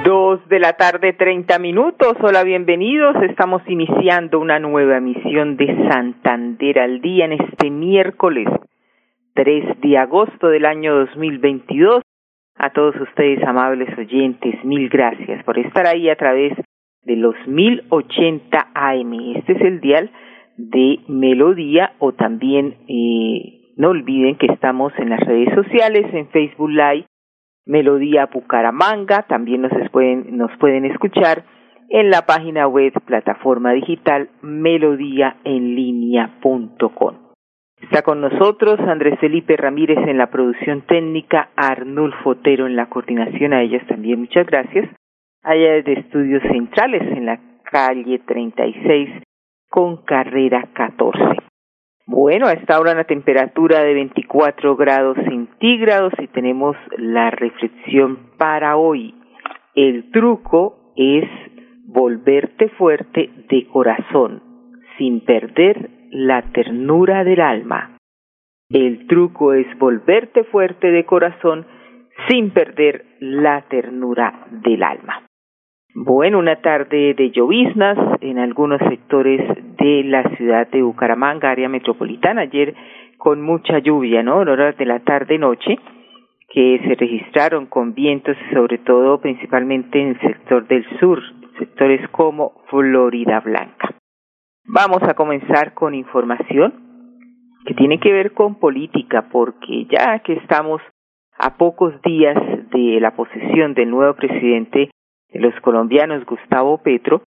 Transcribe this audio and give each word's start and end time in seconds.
Dos 0.00 0.48
de 0.48 0.58
la 0.58 0.72
tarde, 0.72 1.12
treinta 1.12 1.58
minutos. 1.58 2.14
Hola, 2.22 2.44
bienvenidos. 2.44 3.14
Estamos 3.22 3.62
iniciando 3.68 4.40
una 4.40 4.58
nueva 4.58 4.96
emisión 4.96 5.58
de 5.58 5.66
Santander 5.88 6.78
al 6.78 7.02
día 7.02 7.26
en 7.26 7.32
este 7.32 7.70
miércoles 7.70 8.48
3 9.34 9.80
de 9.82 9.98
agosto 9.98 10.48
del 10.48 10.64
año 10.64 10.96
2022. 10.96 12.02
A 12.56 12.70
todos 12.70 12.96
ustedes, 12.96 13.46
amables 13.46 13.96
oyentes, 13.98 14.64
mil 14.64 14.88
gracias 14.88 15.44
por 15.44 15.58
estar 15.58 15.86
ahí 15.86 16.08
a 16.08 16.16
través 16.16 16.54
de 17.02 17.16
los 17.16 17.36
1080 17.46 18.68
AM. 18.74 19.12
Este 19.36 19.52
es 19.52 19.60
el 19.60 19.80
dial 19.80 20.10
de 20.56 21.00
Melodía 21.06 21.92
o 21.98 22.12
también 22.12 22.76
eh, 22.88 23.74
no 23.76 23.90
olviden 23.90 24.36
que 24.36 24.46
estamos 24.46 24.92
en 24.96 25.10
las 25.10 25.20
redes 25.20 25.54
sociales, 25.54 26.06
en 26.14 26.28
Facebook 26.28 26.70
Live 26.70 27.04
Melodía 27.64 28.26
Bucaramanga, 28.26 29.22
también 29.22 29.62
nos 29.62 29.72
pueden, 29.90 30.36
nos 30.36 30.50
pueden 30.58 30.84
escuchar 30.84 31.44
en 31.88 32.10
la 32.10 32.26
página 32.26 32.66
web 32.66 32.92
plataforma 33.04 33.72
digital 33.72 34.30
melodíaenlínea.com. 34.40 37.22
Está 37.82 38.02
con 38.02 38.20
nosotros 38.20 38.78
Andrés 38.80 39.18
Felipe 39.20 39.56
Ramírez 39.56 39.98
en 40.06 40.16
la 40.16 40.30
producción 40.30 40.82
técnica, 40.82 41.50
Arnulfo 41.56 42.30
Otero 42.30 42.66
en 42.66 42.76
la 42.76 42.88
coordinación, 42.88 43.52
a 43.52 43.62
ellas 43.62 43.84
también 43.88 44.20
muchas 44.20 44.46
gracias. 44.46 44.88
Allá 45.42 45.72
desde 45.72 46.00
Estudios 46.00 46.42
Centrales 46.44 47.02
en 47.02 47.26
la 47.26 47.40
calle 47.64 48.20
36 48.20 49.10
con 49.68 49.96
carrera 50.04 50.68
14. 50.72 51.51
Bueno, 52.06 52.48
esta 52.48 52.80
hora 52.80 52.94
la 52.94 53.04
temperatura 53.04 53.80
de 53.80 53.94
24 53.94 54.76
grados 54.76 55.16
centígrados 55.28 56.12
y 56.18 56.26
tenemos 56.28 56.76
la 56.98 57.30
reflexión 57.30 58.30
para 58.38 58.76
hoy. 58.76 59.14
El 59.74 60.10
truco 60.10 60.92
es 60.96 61.28
volverte 61.86 62.68
fuerte 62.70 63.30
de 63.48 63.66
corazón, 63.68 64.42
sin 64.98 65.20
perder 65.24 65.90
la 66.10 66.42
ternura 66.52 67.22
del 67.22 67.40
alma. 67.40 67.96
El 68.68 69.06
truco 69.06 69.52
es 69.52 69.66
volverte 69.78 70.44
fuerte 70.44 70.90
de 70.90 71.04
corazón 71.04 71.66
sin 72.28 72.50
perder 72.50 73.04
la 73.20 73.62
ternura 73.68 74.46
del 74.50 74.82
alma. 74.82 75.22
Bueno, 75.94 76.38
una 76.38 76.56
tarde 76.62 77.14
de 77.14 77.30
lloviznas 77.30 77.98
en 78.22 78.38
algunos 78.38 78.80
sectores 78.88 79.40
de 79.82 80.04
la 80.04 80.22
ciudad 80.36 80.68
de 80.68 80.82
Bucaramanga, 80.82 81.50
área 81.50 81.68
metropolitana. 81.68 82.42
Ayer 82.42 82.74
con 83.18 83.42
mucha 83.42 83.78
lluvia, 83.78 84.22
¿no? 84.22 84.42
En 84.42 84.48
horas 84.48 84.76
de 84.76 84.86
la 84.86 85.00
tarde-noche, 85.00 85.78
que 86.48 86.80
se 86.86 86.94
registraron 86.94 87.66
con 87.66 87.94
vientos, 87.94 88.36
sobre 88.52 88.78
todo 88.78 89.20
principalmente 89.20 90.00
en 90.00 90.08
el 90.08 90.20
sector 90.20 90.66
del 90.68 90.84
sur, 90.98 91.20
sectores 91.58 92.06
como 92.10 92.62
Florida 92.68 93.40
Blanca. 93.40 93.94
Vamos 94.64 95.02
a 95.02 95.14
comenzar 95.14 95.74
con 95.74 95.94
información 95.94 96.74
que 97.66 97.74
tiene 97.74 97.98
que 97.98 98.12
ver 98.12 98.32
con 98.32 98.56
política, 98.56 99.26
porque 99.32 99.86
ya 99.86 100.18
que 100.20 100.34
estamos 100.34 100.80
a 101.38 101.56
pocos 101.56 102.00
días 102.02 102.36
de 102.70 103.00
la 103.00 103.16
posesión 103.16 103.74
del 103.74 103.90
nuevo 103.90 104.14
presidente 104.14 104.90
los 105.34 105.54
colombianos 105.60 106.24
Gustavo 106.26 106.78
Petro, 106.78 107.22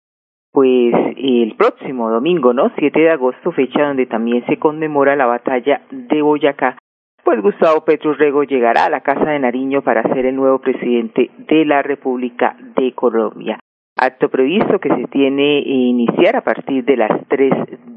pues 0.55 0.93
el 1.17 1.53
próximo 1.57 2.09
domingo, 2.09 2.53
¿no? 2.53 2.71
7 2.77 2.97
de 2.97 3.09
agosto, 3.09 3.51
fecha 3.51 3.87
donde 3.87 4.05
también 4.05 4.45
se 4.45 4.57
conmemora 4.57 5.17
la 5.17 5.25
batalla 5.25 5.81
de 5.91 6.21
Boyacá, 6.21 6.77
pues 7.25 7.41
Gustavo 7.41 7.83
Petro 7.83 8.13
Rego 8.13 8.43
llegará 8.43 8.85
a 8.85 8.89
la 8.89 9.01
Casa 9.01 9.31
de 9.31 9.39
Nariño 9.39 9.81
para 9.81 10.01
ser 10.13 10.25
el 10.25 10.37
nuevo 10.37 10.59
presidente 10.59 11.29
de 11.39 11.65
la 11.65 11.81
República 11.81 12.55
de 12.77 12.93
Colombia. 12.93 13.59
Acto 13.97 14.29
previsto 14.29 14.79
que 14.79 14.95
se 14.95 15.07
tiene 15.07 15.59
iniciar 15.59 16.37
a 16.37 16.41
partir 16.41 16.85
de 16.85 16.95
las 16.95 17.27
3 17.27 17.51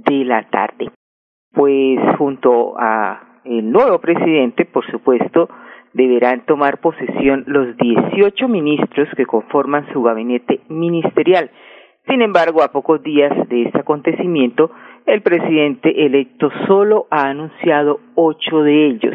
de 0.06 0.24
la 0.24 0.42
tarde. 0.50 0.90
Pues 1.52 2.00
junto 2.16 2.74
a 2.76 3.40
el 3.44 3.70
nuevo 3.70 4.00
presidente, 4.00 4.64
por 4.64 4.84
supuesto, 4.90 5.48
deberán 5.92 6.44
tomar 6.44 6.78
posesión 6.80 7.44
los 7.46 7.76
18 7.76 8.48
ministros 8.48 9.08
que 9.16 9.26
conforman 9.26 9.86
su 9.92 10.02
gabinete 10.02 10.60
ministerial. 10.68 11.50
Sin 12.08 12.22
embargo, 12.22 12.62
a 12.62 12.72
pocos 12.72 13.02
días 13.02 13.32
de 13.48 13.64
este 13.64 13.80
acontecimiento, 13.80 14.70
el 15.06 15.20
presidente 15.22 16.06
electo 16.06 16.50
solo 16.66 17.06
ha 17.10 17.28
anunciado 17.28 18.00
ocho 18.14 18.62
de 18.62 18.86
ellos. 18.86 19.14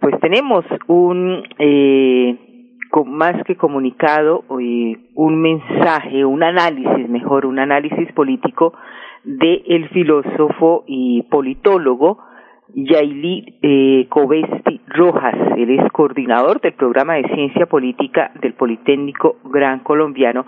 Pues 0.00 0.18
tenemos 0.20 0.64
un 0.86 1.42
eh, 1.58 2.36
más 3.06 3.42
que 3.44 3.56
comunicado, 3.56 4.44
eh, 4.60 4.96
un 5.14 5.40
mensaje, 5.40 6.24
un 6.24 6.42
análisis, 6.42 7.08
mejor, 7.08 7.44
un 7.44 7.58
análisis 7.58 8.10
político 8.12 8.72
de 9.24 9.62
el 9.66 9.88
filósofo 9.88 10.84
y 10.86 11.22
politólogo 11.22 12.18
Yaili 12.74 13.58
eh, 13.62 14.06
Covesti 14.08 14.80
Rojas. 14.86 15.34
Él 15.56 15.70
es 15.70 15.92
coordinador 15.92 16.60
del 16.60 16.74
programa 16.74 17.14
de 17.14 17.28
ciencia 17.34 17.66
política 17.66 18.30
del 18.40 18.54
Politécnico 18.54 19.36
Gran 19.44 19.80
Colombiano, 19.80 20.46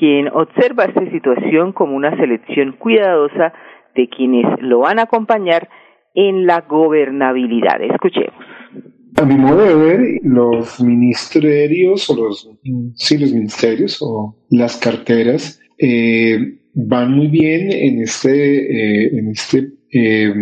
quien 0.00 0.28
observa 0.28 0.86
esta 0.86 1.08
situación 1.10 1.72
como 1.72 1.94
una 1.94 2.16
selección 2.16 2.72
cuidadosa 2.78 3.52
de 3.94 4.08
quienes 4.08 4.46
lo 4.62 4.80
van 4.80 4.98
a 4.98 5.02
acompañar 5.02 5.68
en 6.14 6.46
la 6.46 6.62
gobernabilidad. 6.62 7.82
Escuchemos. 7.82 8.34
A 9.16 9.26
mi 9.26 9.34
modo 9.34 9.62
de 9.62 9.74
ver, 9.74 10.00
los 10.22 10.80
ministerios 10.80 12.08
o 12.08 12.16
los, 12.16 12.50
sí, 12.94 13.18
los 13.18 13.32
ministerios 13.32 13.98
o 14.00 14.36
las 14.48 14.78
carteras 14.78 15.60
eh, 15.78 16.38
van 16.72 17.12
muy 17.12 17.26
bien 17.26 17.70
en 17.70 18.00
este, 18.00 19.04
eh, 19.04 19.10
en 19.18 19.28
este 19.28 19.68
eh, 19.92 20.32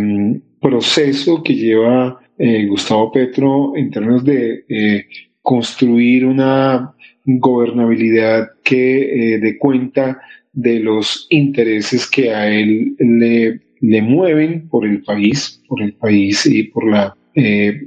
proceso 0.61 1.43
que 1.43 1.55
lleva 1.55 2.21
Gustavo 2.69 3.11
Petro 3.11 3.73
en 3.75 3.91
términos 3.91 4.25
de 4.25 4.65
construir 5.43 6.25
una 6.25 6.95
gobernabilidad 7.37 8.49
que 8.65 9.35
eh, 9.35 9.39
dé 9.39 9.59
cuenta 9.59 10.21
de 10.53 10.81
los 10.81 11.27
intereses 11.31 12.09
que 12.09 12.33
a 12.33 12.51
él 12.51 12.97
le, 12.99 14.03
mueven 14.03 14.69
por 14.69 14.87
el 14.87 15.03
país, 15.03 15.63
por 15.69 15.83
el 15.83 15.95
país 15.95 16.47
y 16.47 16.65
por 16.65 16.91
la 16.91 17.15
eh, 17.35 17.81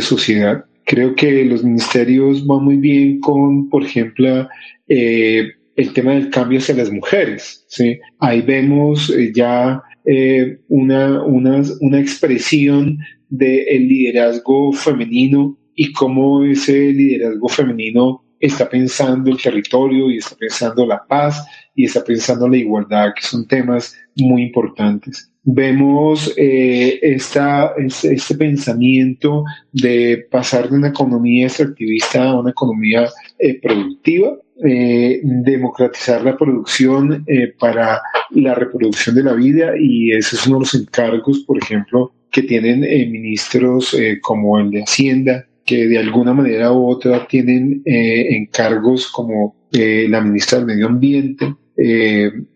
sociedad. 0.00 0.64
Creo 0.84 1.14
que 1.14 1.44
los 1.44 1.62
ministerios 1.62 2.46
van 2.46 2.64
muy 2.64 2.76
bien 2.76 3.20
con, 3.20 3.68
por 3.68 3.84
ejemplo, 3.84 4.48
eh, 4.88 5.48
el 5.76 5.92
tema 5.92 6.14
del 6.14 6.30
cambio 6.30 6.58
hacia 6.58 6.74
las 6.74 6.90
mujeres. 6.90 7.64
¿sí? 7.68 7.98
Ahí 8.18 8.40
vemos 8.40 9.12
ya 9.34 9.82
eh, 10.04 10.58
una, 10.68 11.22
una, 11.24 11.62
una, 11.80 12.00
expresión 12.00 12.98
del 13.28 13.88
liderazgo 13.88 14.72
femenino 14.72 15.58
y 15.74 15.92
cómo 15.92 16.44
ese 16.44 16.92
liderazgo 16.92 17.48
femenino 17.48 18.22
está 18.40 18.68
pensando 18.68 19.30
el 19.30 19.40
territorio 19.40 20.10
y 20.10 20.18
está 20.18 20.36
pensando 20.36 20.86
la 20.86 21.04
paz 21.06 21.46
y 21.74 21.84
está 21.84 22.02
pensando 22.02 22.48
la 22.48 22.56
igualdad, 22.56 23.12
que 23.14 23.26
son 23.26 23.46
temas 23.46 23.96
muy 24.16 24.42
importantes. 24.42 25.30
Vemos 25.44 26.32
eh, 26.36 26.98
esta, 27.02 27.72
este, 27.76 28.34
pensamiento 28.34 29.44
de 29.72 30.26
pasar 30.30 30.68
de 30.68 30.76
una 30.76 30.88
economía 30.88 31.46
extractivista 31.46 32.30
a 32.30 32.40
una 32.40 32.50
economía 32.50 33.08
eh, 33.38 33.60
productiva 33.60 34.36
eh, 34.64 35.20
democratizar 35.22 36.24
la 36.24 36.36
producción 36.36 37.24
eh, 37.26 37.52
para 37.58 38.00
la 38.30 38.54
reproducción 38.54 39.14
de 39.14 39.22
la 39.22 39.34
vida 39.34 39.74
y 39.78 40.12
ese 40.12 40.34
es 40.34 40.46
uno 40.46 40.56
de 40.56 40.60
los 40.60 40.74
encargos, 40.74 41.40
por 41.40 41.58
ejemplo, 41.62 42.12
que 42.32 42.42
tienen 42.42 42.80
ministros 42.80 43.96
como 44.22 44.58
el 44.58 44.70
de 44.70 44.82
Hacienda, 44.82 45.46
que 45.66 45.86
de 45.88 45.98
alguna 45.98 46.32
manera 46.32 46.72
u 46.72 46.88
otra 46.88 47.26
tienen 47.26 47.82
encargos 47.84 49.10
como 49.10 49.56
la 49.72 50.20
ministra 50.20 50.58
del 50.58 50.66
Medio 50.68 50.86
Ambiente. 50.86 51.54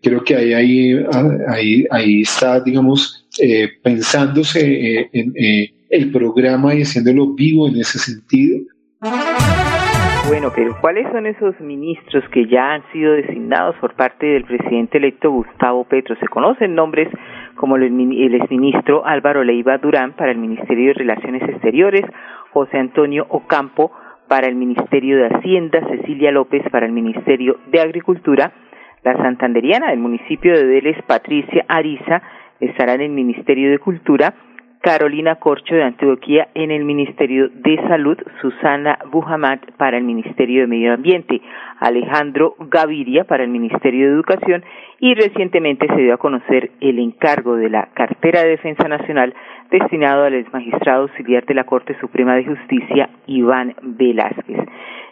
creo 0.01 0.23
que 0.23 0.35
ahí, 0.35 0.53
ahí, 0.53 0.95
ahí, 1.47 1.85
ahí 1.91 2.21
está, 2.21 2.59
digamos, 2.61 3.27
pensándose 3.83 5.09
en 5.11 5.33
el 5.89 6.11
programa 6.11 6.73
y 6.73 6.81
haciéndolo 6.81 7.33
vivo 7.35 7.67
en 7.67 7.75
ese 7.75 7.99
sentido. 7.99 8.59
Bueno, 10.27 10.49
pero 10.55 10.77
¿cuáles 10.79 11.11
son 11.11 11.25
esos 11.25 11.59
ministros 11.59 12.23
que 12.31 12.47
ya 12.47 12.73
han 12.73 12.83
sido 12.93 13.13
designados 13.13 13.75
por 13.81 13.95
parte 13.95 14.25
del 14.25 14.45
presidente 14.45 14.97
electo 14.97 15.29
Gustavo 15.29 15.83
Petro? 15.83 16.15
Se 16.21 16.27
conocen 16.27 16.73
nombres 16.73 17.09
como 17.55 17.75
el 17.75 18.35
exministro 18.35 19.05
Álvaro 19.05 19.43
Leiva 19.43 19.77
Durán 19.77 20.15
para 20.15 20.31
el 20.31 20.37
Ministerio 20.37 20.87
de 20.89 20.93
Relaciones 20.93 21.41
Exteriores, 21.49 22.05
José 22.51 22.77
Antonio 22.77 23.25
Ocampo 23.29 23.91
para 24.27 24.47
el 24.47 24.55
Ministerio 24.55 25.17
de 25.17 25.27
Hacienda, 25.27 25.81
Cecilia 25.89 26.31
López 26.31 26.63
para 26.71 26.85
el 26.85 26.91
Ministerio 26.91 27.59
de 27.67 27.81
Agricultura, 27.81 28.51
la 29.03 29.17
santanderiana 29.17 29.89
del 29.89 29.99
municipio 29.99 30.55
de 30.55 30.63
Vélez, 30.63 30.97
Patricia 31.05 31.65
Ariza, 31.67 32.21
estará 32.59 32.93
en 32.93 33.01
el 33.01 33.09
Ministerio 33.09 33.71
de 33.71 33.79
Cultura, 33.79 34.33
Carolina 34.81 35.35
Corcho 35.35 35.75
de 35.75 35.83
Antioquia 35.83 36.47
en 36.55 36.71
el 36.71 36.85
Ministerio 36.85 37.49
de 37.49 37.75
Salud, 37.87 38.17
Susana 38.41 38.97
Bujamat 39.11 39.73
para 39.77 39.97
el 39.97 40.03
Ministerio 40.03 40.61
de 40.61 40.67
Medio 40.67 40.93
Ambiente, 40.93 41.41
Alejandro 41.79 42.55
Gaviria 42.57 43.25
para 43.25 43.43
el 43.43 43.49
Ministerio 43.49 44.07
de 44.07 44.13
Educación 44.13 44.63
y 45.01 45.15
recientemente 45.15 45.87
se 45.87 45.99
dio 45.99 46.13
a 46.13 46.17
conocer 46.17 46.69
el 46.79 46.99
encargo 46.99 47.55
de 47.55 47.71
la 47.71 47.89
cartera 47.95 48.43
de 48.43 48.49
Defensa 48.49 48.87
Nacional 48.87 49.33
destinado 49.71 50.25
al 50.25 50.35
exmagistrado 50.35 51.01
auxiliar 51.01 51.43
de 51.45 51.55
la 51.55 51.63
Corte 51.63 51.97
Suprema 51.99 52.35
de 52.35 52.45
Justicia, 52.45 53.09
Iván 53.25 53.73
Velázquez. 53.81 54.59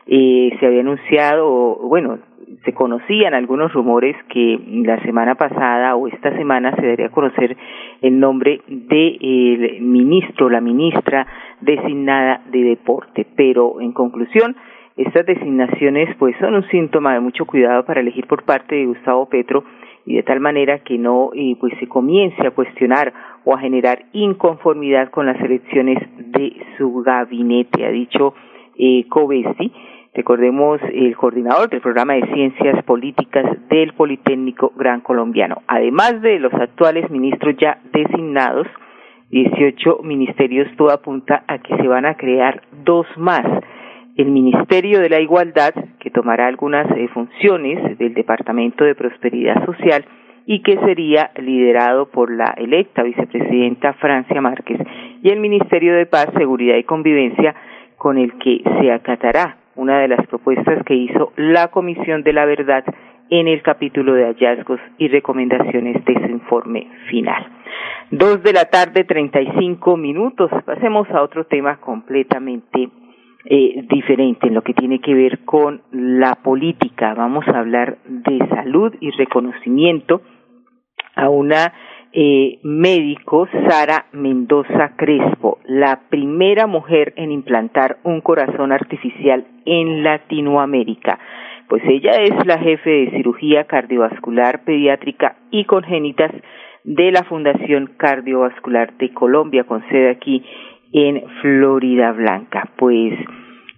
Eh, 0.06 0.56
se 0.59 0.65
había 0.68 0.81
anunciado, 0.81 1.75
bueno, 1.88 2.19
se 2.65 2.74
conocían 2.74 3.33
algunos 3.33 3.74
rumores 3.74 4.15
que 4.31 4.59
la 4.83 5.01
semana 5.01 5.33
pasada 5.33 5.95
o 5.95 6.07
esta 6.07 6.38
semana 6.38 6.75
se 6.75 6.86
daría 6.86 7.07
a 7.07 7.12
conocer 7.12 7.57
el 8.01 8.19
nombre 8.19 8.62
del 8.68 9.81
ministro, 9.81 10.51
la 10.51 10.62
ministra 10.62 11.25
designada 11.62 12.41
de 12.51 12.63
deporte. 12.63 13.25
Pero 13.36 13.81
en 13.81 13.94
conclusión, 13.94 14.56
estas 14.97 15.25
designaciones 15.25 16.15
pues 16.18 16.36
son 16.39 16.53
un 16.56 16.68
síntoma 16.69 17.13
de 17.13 17.21
mucho 17.21 17.45
cuidado 17.45 17.86
para 17.86 18.01
elegir 18.01 18.27
por 18.27 18.44
parte 18.44 18.75
de 18.75 18.86
Gustavo 18.86 19.27
Petro 19.27 19.63
y 20.10 20.16
de 20.16 20.24
tal 20.24 20.40
manera 20.40 20.80
que 20.80 20.98
no 20.98 21.30
eh, 21.36 21.56
pues 21.60 21.72
se 21.80 21.88
comience 21.88 22.42
a 22.46 22.50
cuestionar 22.50 23.14
o 23.46 23.54
a 23.54 23.60
generar 23.60 24.06
inconformidad 24.12 25.12
con 25.12 25.28
las 25.28 25.40
elecciones 25.40 26.00
de 26.18 26.58
su 26.80 27.04
gabinete, 27.04 27.86
ha 27.86 27.92
dicho 27.92 28.34
eh, 28.76 29.06
Covesi 29.08 29.72
Recordemos 30.16 30.82
el 30.92 31.16
coordinador 31.16 31.70
del 31.70 31.82
programa 31.82 32.14
de 32.16 32.26
ciencias 32.34 32.84
políticas 32.84 33.46
del 33.70 33.94
Politécnico 33.94 34.74
Gran 34.76 35.02
Colombiano. 35.02 35.62
Además 35.68 36.20
de 36.24 36.40
los 36.40 36.54
actuales 36.56 37.10
ministros 37.12 37.56
ya 37.62 37.80
designados, 37.94 38.66
18 39.30 40.00
ministerios, 40.02 40.68
todo 40.76 40.90
apunta 40.90 41.44
a 41.48 41.60
que 41.60 41.78
se 41.78 41.88
van 41.88 42.08
a 42.08 42.16
crear 42.16 42.64
dos 42.84 43.06
más. 43.18 43.46
El 44.19 44.31
Ministerio 44.31 45.00
de 45.00 45.07
la 45.07 45.21
Igualdad, 45.21 45.74
que 45.98 46.10
tomará 46.10 46.48
algunas 46.48 46.92
eh, 46.92 47.07
funciones 47.13 47.98
del 47.98 48.13
Departamento 48.13 48.83
de 48.83 48.94
Prosperidad 48.94 49.66
Social 49.66 50.04
y 50.45 50.62
que 50.62 50.77
sería 50.80 51.31
liderado 51.38 52.10
por 52.10 52.30
la 52.30 52.54
electa 52.57 53.01
vicepresidenta 53.01 53.94
Francia 53.94 54.42
Márquez, 54.42 54.77
y 55.24 55.30
el 55.30 55.39
Ministerio 55.39 55.95
de 55.95 56.06
Paz, 56.06 56.27
Seguridad 56.38 56.75
y 56.75 56.83
Convivencia, 56.83 57.56
con 57.95 58.18
el 58.18 58.38
que 58.39 58.62
se 58.81 58.92
acatará 58.92 59.56
una 59.77 60.01
de 60.01 60.10
las 60.10 60.27
propuestas 60.27 60.83
que 60.83 60.95
hizo 60.95 61.31
la 61.38 61.69
Comisión 61.69 62.22
de 62.22 62.33
la 62.33 62.44
Verdad 62.44 62.83
en 63.30 63.48
el 63.48 63.62
capítulo 63.62 64.15
de 64.15 64.25
hallazgos 64.25 64.81
y 64.98 65.07
recomendaciones 65.07 66.04
de 66.04 66.13
su 66.15 66.30
informe 66.30 66.89
final. 67.10 67.48
Dos 68.12 68.44
de 68.44 68.51
la 68.51 68.65
tarde, 68.65 69.06
treinta 69.06 69.39
y 69.39 69.50
cinco 69.57 69.95
minutos. 69.95 70.51
Pasemos 70.65 71.10
a 71.12 71.22
otro 71.22 71.45
tema 71.45 71.77
completamente 71.77 72.89
eh, 73.45 73.86
diferente 73.89 74.47
en 74.47 74.53
lo 74.53 74.62
que 74.63 74.74
tiene 74.74 75.00
que 75.00 75.13
ver 75.13 75.45
con 75.45 75.81
la 75.91 76.36
política. 76.36 77.13
Vamos 77.13 77.47
a 77.47 77.59
hablar 77.59 77.97
de 78.06 78.39
salud 78.50 78.94
y 79.00 79.12
reconocimiento 79.12 80.21
a 81.15 81.30
una 81.30 81.74
eh, 82.12 82.59
médico 82.63 83.47
Sara 83.68 84.07
Mendoza 84.13 84.95
Crespo, 84.97 85.59
la 85.65 86.01
primera 86.09 86.65
mujer 86.65 87.13
en 87.18 87.31
implantar 87.31 88.00
un 88.03 88.21
corazón 88.21 88.71
artificial 88.71 89.45
en 89.65 90.03
Latinoamérica. 90.03 91.19
Pues 91.68 91.83
ella 91.86 92.12
es 92.24 92.45
la 92.47 92.57
jefe 92.57 92.89
de 92.89 93.12
cirugía 93.12 93.65
cardiovascular 93.65 94.63
pediátrica 94.63 95.38
y 95.51 95.65
congénitas 95.65 96.31
de 96.83 97.12
la 97.12 97.24
Fundación 97.24 97.91
Cardiovascular 97.97 98.97
de 98.97 99.13
Colombia, 99.13 99.65
con 99.65 99.88
sede 99.89 100.09
aquí 100.09 100.44
en 100.91 101.24
Florida 101.41 102.12
Blanca. 102.12 102.69
Pues 102.77 103.13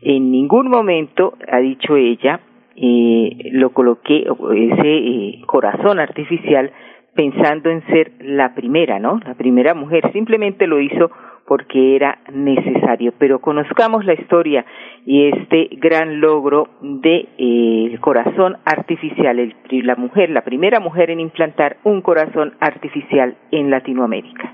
en 0.02 0.32
ningún 0.32 0.70
momento, 0.70 1.34
ha 1.52 1.60
dicho 1.60 1.96
ella, 1.96 2.40
eh, 2.76 3.50
lo 3.52 3.72
coloqué, 3.72 4.26
ese 4.56 4.98
eh, 4.98 5.42
corazón 5.46 6.00
artificial, 6.00 6.72
pensando 7.14 7.70
en 7.70 7.86
ser 7.88 8.14
la 8.22 8.56
primera, 8.56 9.00
¿no? 9.00 9.20
La 9.26 9.36
primera 9.36 9.74
mujer, 9.74 10.12
simplemente 10.14 10.66
lo 10.66 10.80
hizo 10.80 11.12
porque 11.46 11.96
era 11.96 12.20
necesario. 12.32 13.14
Pero 13.18 13.40
conozcamos 13.40 14.06
la 14.06 14.14
historia 14.14 14.66
y 15.06 15.28
este 15.28 15.68
gran 15.74 16.22
logro 16.22 16.70
de 16.82 17.28
eh, 17.38 17.98
corazón 18.00 18.58
artificial, 18.66 19.38
el, 19.38 19.56
la 19.86 19.96
mujer, 19.96 20.30
la 20.30 20.44
primera 20.44 20.80
mujer 20.80 21.10
en 21.10 21.20
implantar 21.20 21.78
un 21.84 22.02
corazón 22.02 22.54
artificial 22.60 23.36
en 23.52 23.70
Latinoamérica. 23.70 24.54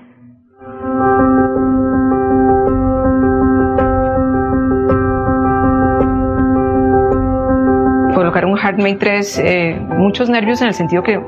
HeartMate 8.58 8.96
3, 8.96 9.38
eh, 9.38 9.80
muchos 9.96 10.28
nervios 10.28 10.60
en 10.60 10.68
el 10.68 10.74
sentido 10.74 11.02
que 11.02 11.20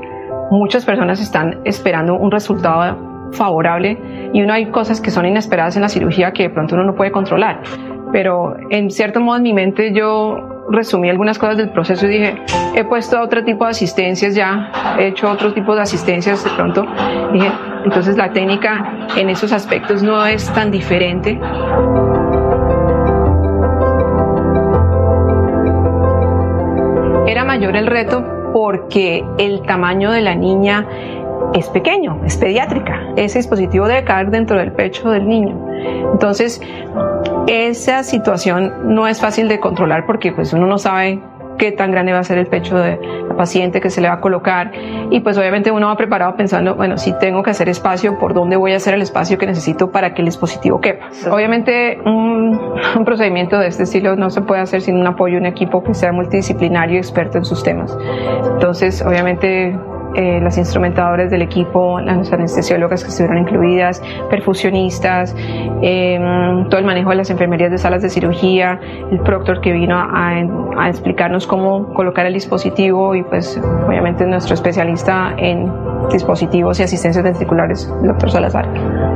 muchas 0.51 0.85
personas 0.85 1.21
están 1.21 1.59
esperando 1.63 2.15
un 2.15 2.31
resultado 2.31 3.31
favorable 3.31 3.97
y 4.33 4.41
uno 4.41 4.53
hay 4.53 4.67
cosas 4.67 4.99
que 4.99 5.11
son 5.11 5.25
inesperadas 5.25 5.75
en 5.75 5.81
la 5.81 5.89
cirugía 5.89 6.31
que 6.31 6.43
de 6.43 6.49
pronto 6.49 6.75
uno 6.75 6.83
no 6.83 6.95
puede 6.95 7.11
controlar. 7.11 7.61
Pero 8.11 8.55
en 8.69 8.89
cierto 8.89 9.21
modo 9.21 9.37
en 9.37 9.43
mi 9.43 9.53
mente 9.53 9.93
yo 9.93 10.65
resumí 10.69 11.09
algunas 11.09 11.39
cosas 11.39 11.57
del 11.57 11.69
proceso 11.69 12.05
y 12.05 12.09
dije, 12.09 12.35
he 12.75 12.83
puesto 12.83 13.21
otro 13.21 13.43
tipo 13.43 13.65
de 13.65 13.71
asistencias 13.71 14.35
ya, 14.35 14.71
he 14.99 15.07
hecho 15.07 15.29
otro 15.29 15.53
tipo 15.53 15.75
de 15.75 15.81
asistencias 15.81 16.43
de 16.43 16.49
pronto. 16.51 16.85
Dije, 17.33 17.51
entonces 17.85 18.17
la 18.17 18.31
técnica 18.31 19.07
en 19.15 19.29
esos 19.29 19.53
aspectos 19.53 20.03
no 20.03 20.25
es 20.25 20.51
tan 20.53 20.71
diferente. 20.71 21.39
El 27.69 27.87
reto 27.87 28.23
porque 28.53 29.23
el 29.37 29.61
tamaño 29.61 30.11
de 30.11 30.21
la 30.21 30.35
niña 30.35 30.87
es 31.53 31.69
pequeño, 31.69 32.21
es 32.25 32.37
pediátrica. 32.37 33.01
Ese 33.15 33.39
dispositivo 33.39 33.87
debe 33.87 34.03
caer 34.03 34.31
dentro 34.31 34.57
del 34.57 34.71
pecho 34.71 35.09
del 35.09 35.27
niño. 35.27 35.57
Entonces, 36.11 36.61
esa 37.47 38.03
situación 38.03 38.95
no 38.95 39.07
es 39.07 39.19
fácil 39.19 39.47
de 39.47 39.59
controlar 39.59 40.05
porque 40.05 40.31
pues 40.31 40.53
uno 40.53 40.67
no 40.67 40.77
sabe 40.77 41.19
qué 41.61 41.71
tan 41.71 41.91
grande 41.91 42.11
va 42.11 42.17
a 42.17 42.23
ser 42.23 42.39
el 42.39 42.47
pecho 42.47 42.75
de 42.75 42.97
la 43.27 43.35
paciente 43.35 43.81
que 43.81 43.91
se 43.91 44.01
le 44.01 44.07
va 44.07 44.15
a 44.15 44.19
colocar 44.19 44.71
y 45.11 45.19
pues 45.19 45.37
obviamente 45.37 45.69
uno 45.69 45.85
va 45.85 45.95
preparado 45.95 46.35
pensando, 46.35 46.73
bueno, 46.73 46.97
si 46.97 47.13
tengo 47.19 47.43
que 47.43 47.51
hacer 47.51 47.69
espacio, 47.69 48.17
¿por 48.17 48.33
dónde 48.33 48.55
voy 48.57 48.73
a 48.73 48.77
hacer 48.77 48.95
el 48.95 49.03
espacio 49.03 49.37
que 49.37 49.45
necesito 49.45 49.91
para 49.91 50.15
que 50.15 50.23
el 50.23 50.25
dispositivo 50.25 50.81
quepa? 50.81 51.09
Obviamente 51.29 51.99
un, 52.03 52.59
un 52.97 53.05
procedimiento 53.05 53.59
de 53.59 53.67
este 53.67 53.83
estilo 53.83 54.15
no 54.15 54.31
se 54.31 54.41
puede 54.41 54.61
hacer 54.61 54.81
sin 54.81 54.97
un 54.97 55.05
apoyo, 55.05 55.37
un 55.37 55.45
equipo 55.45 55.83
que 55.83 55.93
sea 55.93 56.11
multidisciplinario 56.11 56.95
y 56.95 56.97
experto 56.97 57.37
en 57.37 57.45
sus 57.45 57.63
temas. 57.63 57.95
Entonces, 58.53 59.03
obviamente 59.05 59.77
eh, 60.15 60.39
las 60.41 60.57
instrumentadoras 60.57 61.31
del 61.31 61.41
equipo, 61.41 61.99
las 61.99 62.31
anestesiólogas 62.31 63.03
que 63.03 63.09
estuvieron 63.09 63.39
incluidas, 63.39 64.01
perfusionistas, 64.29 65.35
em, 65.81 66.67
todo 66.69 66.79
el 66.79 66.85
manejo 66.85 67.11
de 67.11 67.17
las 67.17 67.29
enfermerías 67.29 67.71
de 67.71 67.77
salas 67.77 68.01
de 68.01 68.09
cirugía, 68.09 68.79
el 69.11 69.19
proctor 69.19 69.61
que 69.61 69.71
vino 69.71 69.97
a, 69.97 70.33
a, 70.77 70.89
explicarnos 70.89 71.47
cómo 71.47 71.93
colocar 71.93 72.25
el 72.25 72.33
dispositivo 72.33 73.15
y 73.15 73.23
pues 73.23 73.61
obviamente 73.87 74.25
nuestro 74.25 74.53
especialista 74.53 75.33
en 75.37 75.71
dispositivos 76.11 76.79
y 76.79 76.83
asistencias 76.83 77.23
ventriculares, 77.23 77.91
el 78.01 78.07
doctor 78.07 78.31
Salazar. 78.31 79.10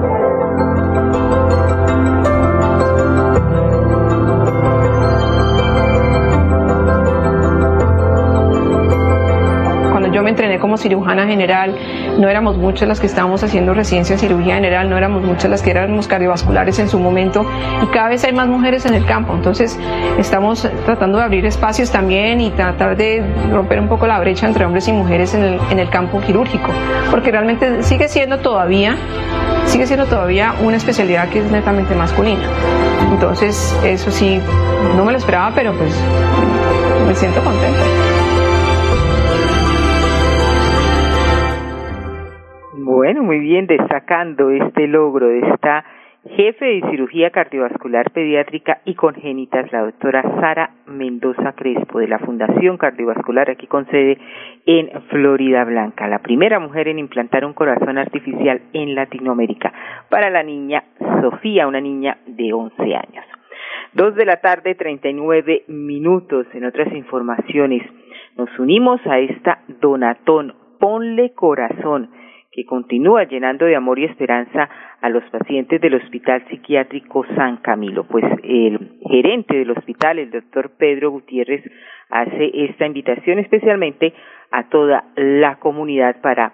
Cirujana 10.78 11.28
general, 11.28 11.76
no 12.18 12.30
éramos 12.30 12.58
muchas 12.58 12.88
las 12.88 13.00
que 13.00 13.08
estábamos 13.08 13.44
haciendo 13.44 13.74
residencia 13.74 14.14
en 14.14 14.20
cirugía 14.20 14.56
general, 14.56 14.90
no 14.90 14.98
éramos 14.98 15.24
muchas 15.24 15.50
las 15.50 15.62
que 15.62 15.72
éramos 15.72 16.08
cardiovasculares 16.08 16.80
en 16.80 16.90
su 16.90 17.00
momento 17.00 17.46
y 17.84 17.88
cada 17.88 18.10
vez 18.10 18.24
hay 18.24 18.34
más 18.34 18.48
mujeres 18.48 18.86
en 18.86 18.94
el 18.94 19.06
campo. 19.06 19.34
Entonces 19.34 19.80
estamos 20.18 20.68
tratando 20.86 21.18
de 21.18 21.24
abrir 21.24 21.46
espacios 21.46 21.92
también 21.92 22.42
y 22.42 22.52
tratar 22.52 22.98
de 22.98 23.24
romper 23.52 23.80
un 23.80 23.88
poco 23.88 24.08
la 24.08 24.20
brecha 24.20 24.48
entre 24.48 24.66
hombres 24.66 24.88
y 24.88 24.92
mujeres 24.92 25.34
en 25.34 25.44
el, 25.44 25.60
en 25.72 25.80
el 25.80 25.90
campo 25.90 26.22
quirúrgico, 26.22 26.70
porque 27.12 27.32
realmente 27.32 27.84
sigue 27.84 28.08
siendo 28.08 28.40
todavía 28.40 28.98
sigue 29.68 29.88
siendo 29.88 30.06
todavía 30.06 30.54
una 30.62 30.78
especialidad 30.78 31.30
que 31.30 31.40
es 31.40 31.52
netamente 31.52 31.96
masculina. 31.96 32.44
Entonces, 33.12 33.76
eso 33.84 34.12
sí, 34.12 34.40
no 34.96 35.06
me 35.06 35.12
lo 35.12 35.18
esperaba, 35.18 35.52
pero 35.56 35.74
pues 35.74 35.94
me 37.08 37.16
siento 37.16 37.44
contenta. 37.44 38.05
Bien, 43.56 43.68
destacando 43.68 44.50
este 44.50 44.86
logro 44.86 45.28
de 45.28 45.40
esta 45.40 45.86
jefe 46.30 46.66
de 46.66 46.90
cirugía 46.90 47.30
cardiovascular 47.30 48.12
pediátrica 48.12 48.82
y 48.84 48.96
congénitas, 48.96 49.72
la 49.72 49.84
doctora 49.84 50.24
Sara 50.42 50.72
Mendoza 50.88 51.54
Crespo, 51.54 52.00
de 52.00 52.10
la 52.10 52.20
Fundación 52.20 52.78
Cardiovascular, 52.78 53.50
aquí 53.50 53.66
con 53.66 53.86
sede 53.86 54.18
en 54.66 54.90
Florida 55.04 55.64
Blanca, 55.64 56.06
la 56.10 56.20
primera 56.20 56.60
mujer 56.60 56.90
en 56.90 57.00
implantar 57.00 57.46
un 57.46 57.54
corazón 57.54 57.98
artificial 57.98 58.62
en 58.74 58.94
Latinoamérica 58.94 59.72
para 60.10 60.30
la 60.30 60.44
niña 60.44 60.84
Sofía, 61.22 61.66
una 61.66 61.80
niña 61.80 62.18
de 62.28 62.52
11 62.52 62.84
años. 62.94 63.26
Dos 63.94 64.16
de 64.16 64.26
la 64.26 64.42
tarde, 64.42 64.76
39 64.76 65.64
minutos. 65.70 66.46
En 66.54 66.66
otras 66.66 66.92
informaciones, 66.92 67.84
nos 68.36 68.50
unimos 68.60 69.00
a 69.08 69.20
esta 69.20 69.60
donatón. 69.80 70.56
Ponle 70.78 71.32
corazón 71.32 72.10
que 72.56 72.66
continúa 72.66 73.26
llenando 73.26 73.66
de 73.66 73.76
amor 73.76 74.00
y 74.00 74.06
esperanza 74.06 74.70
a 75.02 75.10
los 75.10 75.24
pacientes 75.26 75.82
del 75.82 75.96
Hospital 75.96 76.46
Psiquiátrico 76.48 77.26
San 77.36 77.58
Camilo. 77.58 78.06
Pues 78.06 78.24
el 78.44 78.98
gerente 79.10 79.58
del 79.58 79.72
hospital, 79.72 80.20
el 80.20 80.32
doctor 80.32 80.72
Pedro 80.78 81.12
Gutiérrez, 81.12 81.70
hace 82.10 82.52
esta 82.54 82.86
invitación 82.86 83.40
especialmente 83.40 84.14
a 84.52 84.70
toda 84.70 85.04
la 85.18 85.58
comunidad 85.58 86.22
para 86.22 86.54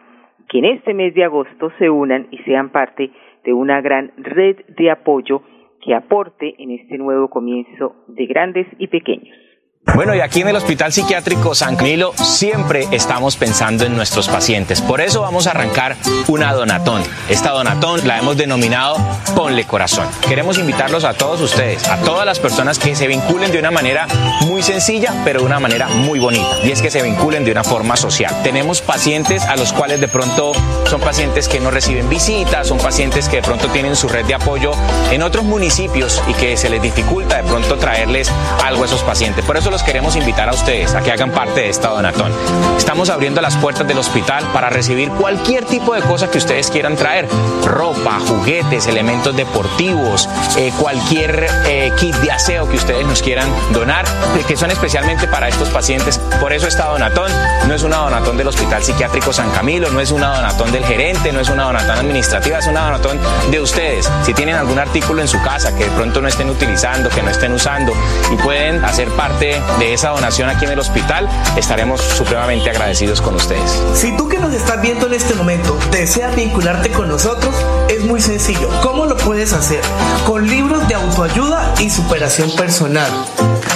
que 0.49 0.57
en 0.57 0.65
este 0.65 0.95
mes 0.95 1.13
de 1.13 1.23
agosto 1.23 1.71
se 1.77 1.87
unan 1.91 2.27
y 2.31 2.39
sean 2.39 2.71
parte 2.71 3.11
de 3.43 3.53
una 3.53 3.79
gran 3.81 4.11
red 4.17 4.57
de 4.69 4.89
apoyo 4.89 5.43
que 5.81 5.93
aporte 5.93 6.55
en 6.57 6.71
este 6.71 6.97
nuevo 6.97 7.29
comienzo 7.29 7.95
de 8.07 8.25
grandes 8.25 8.65
y 8.79 8.87
pequeños. 8.87 9.50
Bueno, 9.83 10.13
y 10.13 10.21
aquí 10.21 10.41
en 10.41 10.47
el 10.47 10.55
Hospital 10.55 10.93
Psiquiátrico 10.93 11.55
San 11.55 11.75
Camilo 11.75 12.13
siempre 12.15 12.87
estamos 12.91 13.35
pensando 13.35 13.83
en 13.83 13.95
nuestros 13.95 14.29
pacientes. 14.29 14.79
Por 14.79 15.01
eso 15.01 15.21
vamos 15.21 15.47
a 15.47 15.51
arrancar 15.51 15.97
una 16.27 16.53
donatón. 16.53 17.01
Esta 17.29 17.49
donatón 17.49 18.07
la 18.07 18.19
hemos 18.19 18.37
denominado 18.37 18.95
Ponle 19.35 19.65
Corazón. 19.65 20.07
Queremos 20.27 20.59
invitarlos 20.59 21.03
a 21.03 21.15
todos 21.15 21.41
ustedes, 21.41 21.87
a 21.89 21.97
todas 21.97 22.27
las 22.27 22.39
personas 22.39 22.77
que 22.77 22.95
se 22.95 23.07
vinculen 23.07 23.51
de 23.51 23.57
una 23.57 23.71
manera 23.71 24.07
muy 24.41 24.61
sencilla, 24.61 25.13
pero 25.25 25.39
de 25.39 25.47
una 25.47 25.59
manera 25.59 25.87
muy 25.87 26.19
bonita. 26.19 26.59
Y 26.63 26.71
es 26.71 26.81
que 26.81 26.91
se 26.91 27.01
vinculen 27.01 27.43
de 27.43 27.51
una 27.51 27.63
forma 27.63 27.97
social. 27.97 28.35
Tenemos 28.43 28.81
pacientes 28.81 29.43
a 29.43 29.55
los 29.55 29.73
cuales 29.73 29.99
de 29.99 30.07
pronto 30.07 30.53
son 30.85 31.01
pacientes 31.01 31.47
que 31.47 31.59
no 31.59 31.71
reciben 31.71 32.07
visitas, 32.07 32.67
son 32.67 32.77
pacientes 32.77 33.27
que 33.27 33.37
de 33.37 33.41
pronto 33.41 33.67
tienen 33.69 33.95
su 33.95 34.07
red 34.07 34.25
de 34.25 34.35
apoyo 34.35 34.73
en 35.11 35.23
otros 35.23 35.43
municipios 35.43 36.21
y 36.27 36.33
que 36.35 36.55
se 36.55 36.69
les 36.69 36.83
dificulta 36.83 37.37
de 37.37 37.43
pronto 37.43 37.77
traerles 37.77 38.31
algo 38.63 38.83
a 38.83 38.85
esos 38.85 39.01
pacientes. 39.01 39.43
Por 39.43 39.57
eso 39.57 39.70
los 39.71 39.83
queremos 39.83 40.17
invitar 40.17 40.49
a 40.49 40.51
ustedes 40.51 40.93
a 40.93 41.01
que 41.01 41.11
hagan 41.13 41.31
parte 41.31 41.61
de 41.61 41.69
esta 41.69 41.87
donatón. 41.89 42.33
Estamos 42.77 43.09
abriendo 43.09 43.39
las 43.39 43.55
puertas 43.55 43.87
del 43.87 43.97
hospital 43.97 44.43
para 44.51 44.69
recibir 44.69 45.09
cualquier 45.11 45.63
tipo 45.63 45.93
de 45.93 46.01
cosa 46.01 46.29
que 46.29 46.39
ustedes 46.39 46.69
quieran 46.69 46.97
traer. 46.97 47.25
Ropa, 47.63 48.19
juguetes, 48.19 48.87
elementos 48.87 49.33
deportivos, 49.33 50.27
eh, 50.57 50.73
cualquier 50.77 51.47
eh, 51.65 51.89
kit 51.97 52.13
de 52.17 52.31
aseo 52.31 52.67
que 52.67 52.75
ustedes 52.75 53.07
nos 53.07 53.21
quieran 53.21 53.47
donar, 53.71 54.03
eh, 54.37 54.43
que 54.45 54.57
son 54.57 54.71
especialmente 54.71 55.25
para 55.29 55.47
estos 55.47 55.69
pacientes. 55.69 56.19
Por 56.41 56.51
eso 56.51 56.67
esta 56.67 56.87
donatón 56.87 57.31
no 57.67 57.73
es 57.73 57.83
una 57.83 57.97
donatón 57.97 58.35
del 58.35 58.49
Hospital 58.49 58.83
Psiquiátrico 58.83 59.31
San 59.31 59.51
Camilo, 59.51 59.89
no 59.89 60.01
es 60.01 60.11
una 60.11 60.35
donatón 60.35 60.73
del 60.73 60.83
gerente, 60.83 61.31
no 61.31 61.39
es 61.39 61.49
una 61.49 61.63
donatón 61.63 61.97
administrativa, 61.97 62.57
es 62.57 62.67
una 62.67 62.83
donatón 62.83 63.17
de 63.49 63.61
ustedes. 63.61 64.11
Si 64.25 64.33
tienen 64.33 64.55
algún 64.55 64.79
artículo 64.79 65.21
en 65.21 65.29
su 65.29 65.41
casa 65.41 65.73
que 65.77 65.85
de 65.85 65.91
pronto 65.91 66.21
no 66.21 66.27
estén 66.27 66.49
utilizando, 66.49 67.09
que 67.09 67.23
no 67.23 67.29
estén 67.29 67.53
usando 67.53 67.93
y 68.33 68.35
pueden 68.35 68.83
hacer 68.83 69.07
parte 69.11 69.60
de 69.79 69.93
esa 69.93 70.09
donación 70.09 70.49
aquí 70.49 70.65
en 70.65 70.71
el 70.71 70.79
hospital, 70.79 71.27
estaremos 71.57 72.01
supremamente 72.01 72.69
agradecidos 72.69 73.21
con 73.21 73.35
ustedes. 73.35 73.81
Si 73.95 74.15
tú 74.15 74.27
que 74.27 74.37
nos 74.39 74.53
estás 74.53 74.81
viendo 74.81 75.07
en 75.07 75.13
este 75.13 75.33
momento 75.33 75.77
deseas 75.91 76.35
vincularte 76.35 76.89
con 76.91 77.07
nosotros, 77.07 77.53
es 77.89 78.01
muy 78.01 78.21
sencillo. 78.21 78.69
¿Cómo 78.81 79.05
lo 79.05 79.17
puedes 79.17 79.53
hacer? 79.53 79.81
Con 80.25 80.47
libros 80.47 80.87
de 80.87 80.95
autoayuda 80.95 81.73
y 81.79 81.89
superación 81.89 82.51
personal. 82.55 83.11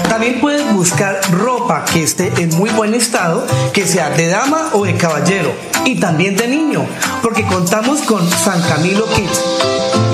También 0.09 0.39
puedes 0.39 0.71
buscar 0.73 1.19
ropa 1.31 1.85
que 1.85 2.03
esté 2.03 2.31
en 2.37 2.55
muy 2.55 2.69
buen 2.69 2.93
estado, 2.93 3.45
que 3.73 3.85
sea 3.85 4.09
de 4.11 4.27
dama 4.27 4.69
o 4.73 4.85
de 4.85 4.95
caballero, 4.95 5.51
y 5.83 5.99
también 5.99 6.35
de 6.35 6.47
niño, 6.47 6.85
porque 7.21 7.45
contamos 7.45 8.01
con 8.01 8.29
San 8.29 8.61
Camilo 8.61 9.05
Kids. 9.13 9.43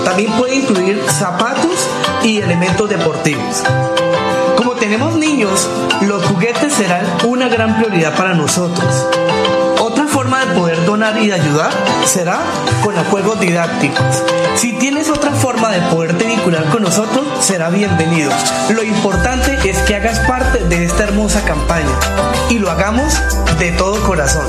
También 0.06 0.32
puede 0.34 0.56
incluir 0.56 1.02
zapatos 1.10 1.88
y 2.24 2.40
elementos 2.40 2.90
deportivos. 2.90 3.64
Tenemos 4.92 5.16
niños, 5.16 5.70
los 6.02 6.22
juguetes 6.26 6.74
serán 6.74 7.06
una 7.26 7.48
gran 7.48 7.78
prioridad 7.78 8.14
para 8.14 8.34
nosotros. 8.34 9.08
Otra 9.80 10.06
forma 10.06 10.44
de 10.44 10.54
poder 10.54 10.84
donar 10.84 11.18
y 11.18 11.28
de 11.28 11.34
ayudar 11.34 11.72
será 12.04 12.42
con 12.84 12.94
los 12.96 13.08
juegos 13.08 13.40
didácticos. 13.40 14.22
Si 14.56 14.74
tienes 14.74 15.10
otra 15.10 15.32
forma 15.32 15.72
de 15.72 15.80
poderte 15.84 16.26
vincular 16.26 16.66
con 16.66 16.84
nosotros, 16.84 17.26
será 17.40 17.70
bienvenido. 17.70 18.34
Lo 18.72 18.84
importante 18.84 19.58
es 19.64 19.78
que 19.84 19.96
hagas 19.96 20.20
parte 20.28 20.60
de 20.66 20.84
esta 20.84 21.04
hermosa 21.04 21.42
campaña 21.46 21.98
y 22.50 22.60
lo 22.60 22.70
hagamos 22.70 23.18
de 23.60 23.72
todo 23.72 24.04
corazón. 24.04 24.46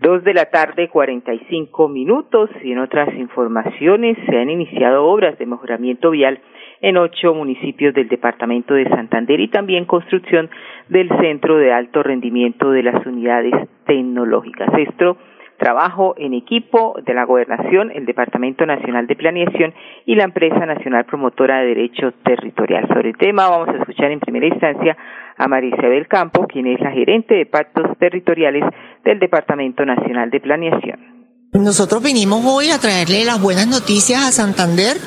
Dos 0.00 0.22
de 0.22 0.32
la 0.32 0.44
tarde, 0.44 0.88
cuarenta 0.88 1.34
y 1.34 1.40
cinco 1.50 1.88
minutos, 1.88 2.50
y 2.62 2.70
en 2.70 2.78
otras 2.78 3.12
informaciones 3.16 4.16
se 4.26 4.38
han 4.38 4.48
iniciado 4.48 5.04
obras 5.04 5.36
de 5.38 5.46
mejoramiento 5.46 6.10
vial 6.10 6.40
en 6.80 6.96
ocho 6.96 7.34
municipios 7.34 7.92
del 7.94 8.08
departamento 8.08 8.74
de 8.74 8.88
Santander 8.88 9.40
y 9.40 9.48
también 9.48 9.86
construcción 9.86 10.50
del 10.88 11.08
centro 11.20 11.56
de 11.56 11.72
alto 11.72 12.04
rendimiento 12.04 12.70
de 12.70 12.84
las 12.84 13.04
unidades 13.04 13.52
tecnológicas. 13.86 14.68
Esto 14.78 15.16
trabajo 15.58 16.14
en 16.16 16.32
equipo 16.34 16.96
de 17.04 17.14
la 17.14 17.24
Gobernación, 17.24 17.90
el 17.90 18.06
Departamento 18.06 18.64
Nacional 18.64 19.06
de 19.06 19.16
Planeación 19.16 19.74
y 20.06 20.14
la 20.14 20.24
Empresa 20.24 20.64
Nacional 20.64 21.04
Promotora 21.04 21.60
de 21.60 21.66
Derecho 21.66 22.12
Territorial. 22.24 22.88
Sobre 22.88 23.10
el 23.10 23.16
tema 23.16 23.48
vamos 23.48 23.68
a 23.68 23.78
escuchar 23.78 24.10
en 24.10 24.20
primera 24.20 24.46
instancia 24.46 24.96
a 25.36 25.48
María 25.48 25.74
Isabel 25.76 26.08
Campo, 26.08 26.46
quien 26.46 26.66
es 26.66 26.80
la 26.80 26.90
gerente 26.90 27.34
de 27.34 27.46
pactos 27.46 27.96
territoriales 27.98 28.64
del 29.04 29.18
Departamento 29.18 29.84
Nacional 29.84 30.30
de 30.30 30.40
Planeación. 30.40 31.18
Nosotros 31.52 32.02
vinimos 32.02 32.44
hoy 32.44 32.70
a 32.70 32.78
traerle 32.78 33.24
las 33.24 33.40
buenas 33.40 33.66
noticias 33.66 34.22
a 34.22 34.32
Santander 34.32 34.98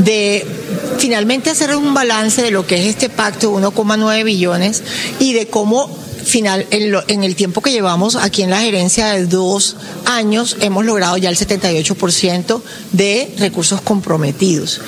de 0.00 0.44
finalmente 0.98 1.50
hacer 1.50 1.74
un 1.76 1.94
balance 1.94 2.42
de 2.42 2.50
lo 2.50 2.66
que 2.66 2.74
es 2.74 2.86
este 2.86 3.08
pacto 3.08 3.56
de 3.56 3.66
1,9 3.68 4.24
billones 4.24 5.16
y 5.20 5.34
de 5.34 5.46
cómo 5.46 5.88
final, 6.24 6.66
en, 6.70 7.24
el 7.24 7.36
tiempo 7.36 7.60
que 7.60 7.70
llevamos 7.70 8.16
aquí 8.16 8.42
en 8.42 8.50
la 8.50 8.60
gerencia 8.60 9.08
de 9.08 9.26
dos 9.26 9.76
años, 10.04 10.56
hemos 10.60 10.84
logrado 10.84 11.16
ya 11.16 11.30
el 11.30 11.36
78% 11.36 12.62
de 12.92 13.34
recursos 13.38 13.80
comprometidos. 13.80 14.80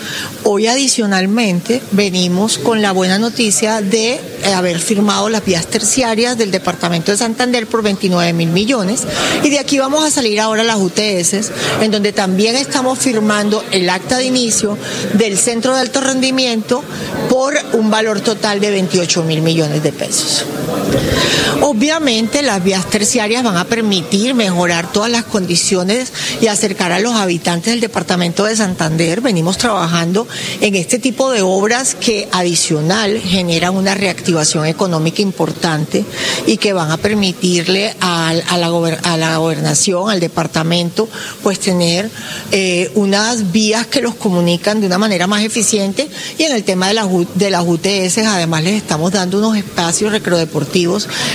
Hoy 0.44 0.66
adicionalmente 0.66 1.82
venimos 1.92 2.58
con 2.58 2.82
la 2.82 2.92
buena 2.92 3.18
noticia 3.18 3.80
de 3.80 4.14
eh, 4.14 4.20
haber 4.54 4.78
firmado 4.78 5.28
las 5.28 5.44
vías 5.44 5.66
terciarias 5.66 6.38
del 6.38 6.50
Departamento 6.50 7.12
de 7.12 7.18
Santander 7.18 7.66
por 7.66 7.82
29 7.82 8.32
mil 8.32 8.50
millones 8.50 9.02
y 9.42 9.50
de 9.50 9.58
aquí 9.58 9.78
vamos 9.78 10.04
a 10.04 10.10
salir 10.10 10.40
ahora 10.40 10.64
las 10.64 10.78
UTS, 10.78 11.50
en 11.80 11.90
donde 11.90 12.12
también 12.12 12.56
estamos 12.56 12.98
firmando 12.98 13.64
el 13.70 13.88
acta 13.88 14.18
de 14.18 14.26
inicio 14.26 14.78
del 15.14 15.38
Centro 15.38 15.74
de 15.74 15.80
Alto 15.80 16.00
Rendimiento 16.00 16.82
por 17.28 17.54
un 17.72 17.90
valor 17.90 18.20
total 18.20 18.60
de 18.60 18.70
28 18.70 19.22
mil 19.24 19.42
millones 19.42 19.82
de 19.82 19.92
pesos. 19.92 20.44
Obviamente 21.62 22.42
las 22.42 22.62
vías 22.62 22.88
terciarias 22.88 23.42
van 23.42 23.56
a 23.56 23.64
permitir 23.64 24.34
mejorar 24.34 24.92
todas 24.92 25.10
las 25.10 25.24
condiciones 25.24 26.12
y 26.40 26.48
acercar 26.48 26.92
a 26.92 27.00
los 27.00 27.14
habitantes 27.14 27.72
del 27.72 27.80
departamento 27.80 28.44
de 28.44 28.56
Santander. 28.56 29.20
Venimos 29.20 29.58
trabajando 29.58 30.28
en 30.60 30.74
este 30.74 30.98
tipo 30.98 31.30
de 31.30 31.42
obras 31.42 31.94
que 31.94 32.28
adicional 32.30 33.18
generan 33.20 33.74
una 33.74 33.94
reactivación 33.94 34.66
económica 34.66 35.22
importante 35.22 36.04
y 36.46 36.58
que 36.58 36.72
van 36.72 36.90
a 36.90 36.98
permitirle 36.98 37.94
a, 38.00 38.34
la, 38.58 38.68
gobernación, 39.38 40.10
al 40.10 40.20
departamento, 40.20 41.08
pues 41.42 41.58
tener 41.58 42.10
eh, 42.52 42.90
unas 42.94 43.50
vías 43.50 43.86
que 43.86 44.02
los 44.02 44.14
comunican 44.14 44.80
de 44.80 44.86
una 44.86 44.98
manera 44.98 45.26
más 45.26 45.42
eficiente 45.42 46.08
y 46.38 46.42
en 46.44 46.52
el 46.52 46.64
tema 46.64 46.88
de, 46.88 46.94
la, 46.94 47.08
de 47.34 47.50
las 47.50 47.64
UTS 47.66 48.18
además 48.18 48.62
les 48.62 48.74
estamos 48.74 49.12
dando 49.12 49.38
unos 49.38 49.56
espacios 49.56 50.12
recreodeportivos 50.12 50.75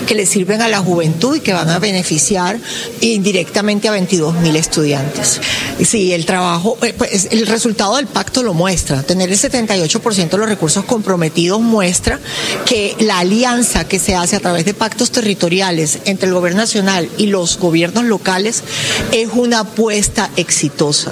que 0.06 0.14
les 0.14 0.30
sirven 0.30 0.62
a 0.62 0.68
la 0.68 0.80
juventud 0.80 1.36
y 1.36 1.40
que 1.40 1.54
van 1.54 1.70
a 1.70 1.80
beneficiar 1.80 2.60
indirectamente 3.02 3.88
a 3.88 3.92
22 3.92 4.36
mil 4.36 4.56
estudiantes. 4.56 5.42
Sí, 5.84 6.14
el 6.14 6.26
trabajo, 6.28 6.78
eh, 6.84 6.94
pues 6.96 7.28
el 7.32 7.48
resultado 7.48 7.96
del 7.96 8.06
pacto 8.06 8.44
lo 8.44 8.54
muestra. 8.54 9.02
Tener 9.02 9.32
el 9.32 9.38
78% 9.38 10.30
de 10.30 10.38
los 10.38 10.48
recursos 10.48 10.86
comprometidos 10.86 11.60
muestra 11.60 12.20
que 12.66 12.96
la 13.00 13.20
alianza 13.20 13.88
que 13.88 13.98
se 13.98 14.14
hace 14.14 14.36
a 14.36 14.40
través 14.40 14.64
de 14.66 14.76
pactos 14.76 15.12
territoriales 15.12 16.00
entre 16.06 16.28
el 16.28 16.36
gobierno 16.36 16.62
nacional 16.62 17.10
y 17.18 17.28
los 17.28 17.58
gobiernos 17.58 18.04
locales 18.04 18.64
es 19.12 19.30
una 19.34 19.62
apuesta 19.62 20.30
exitosa. 20.36 21.12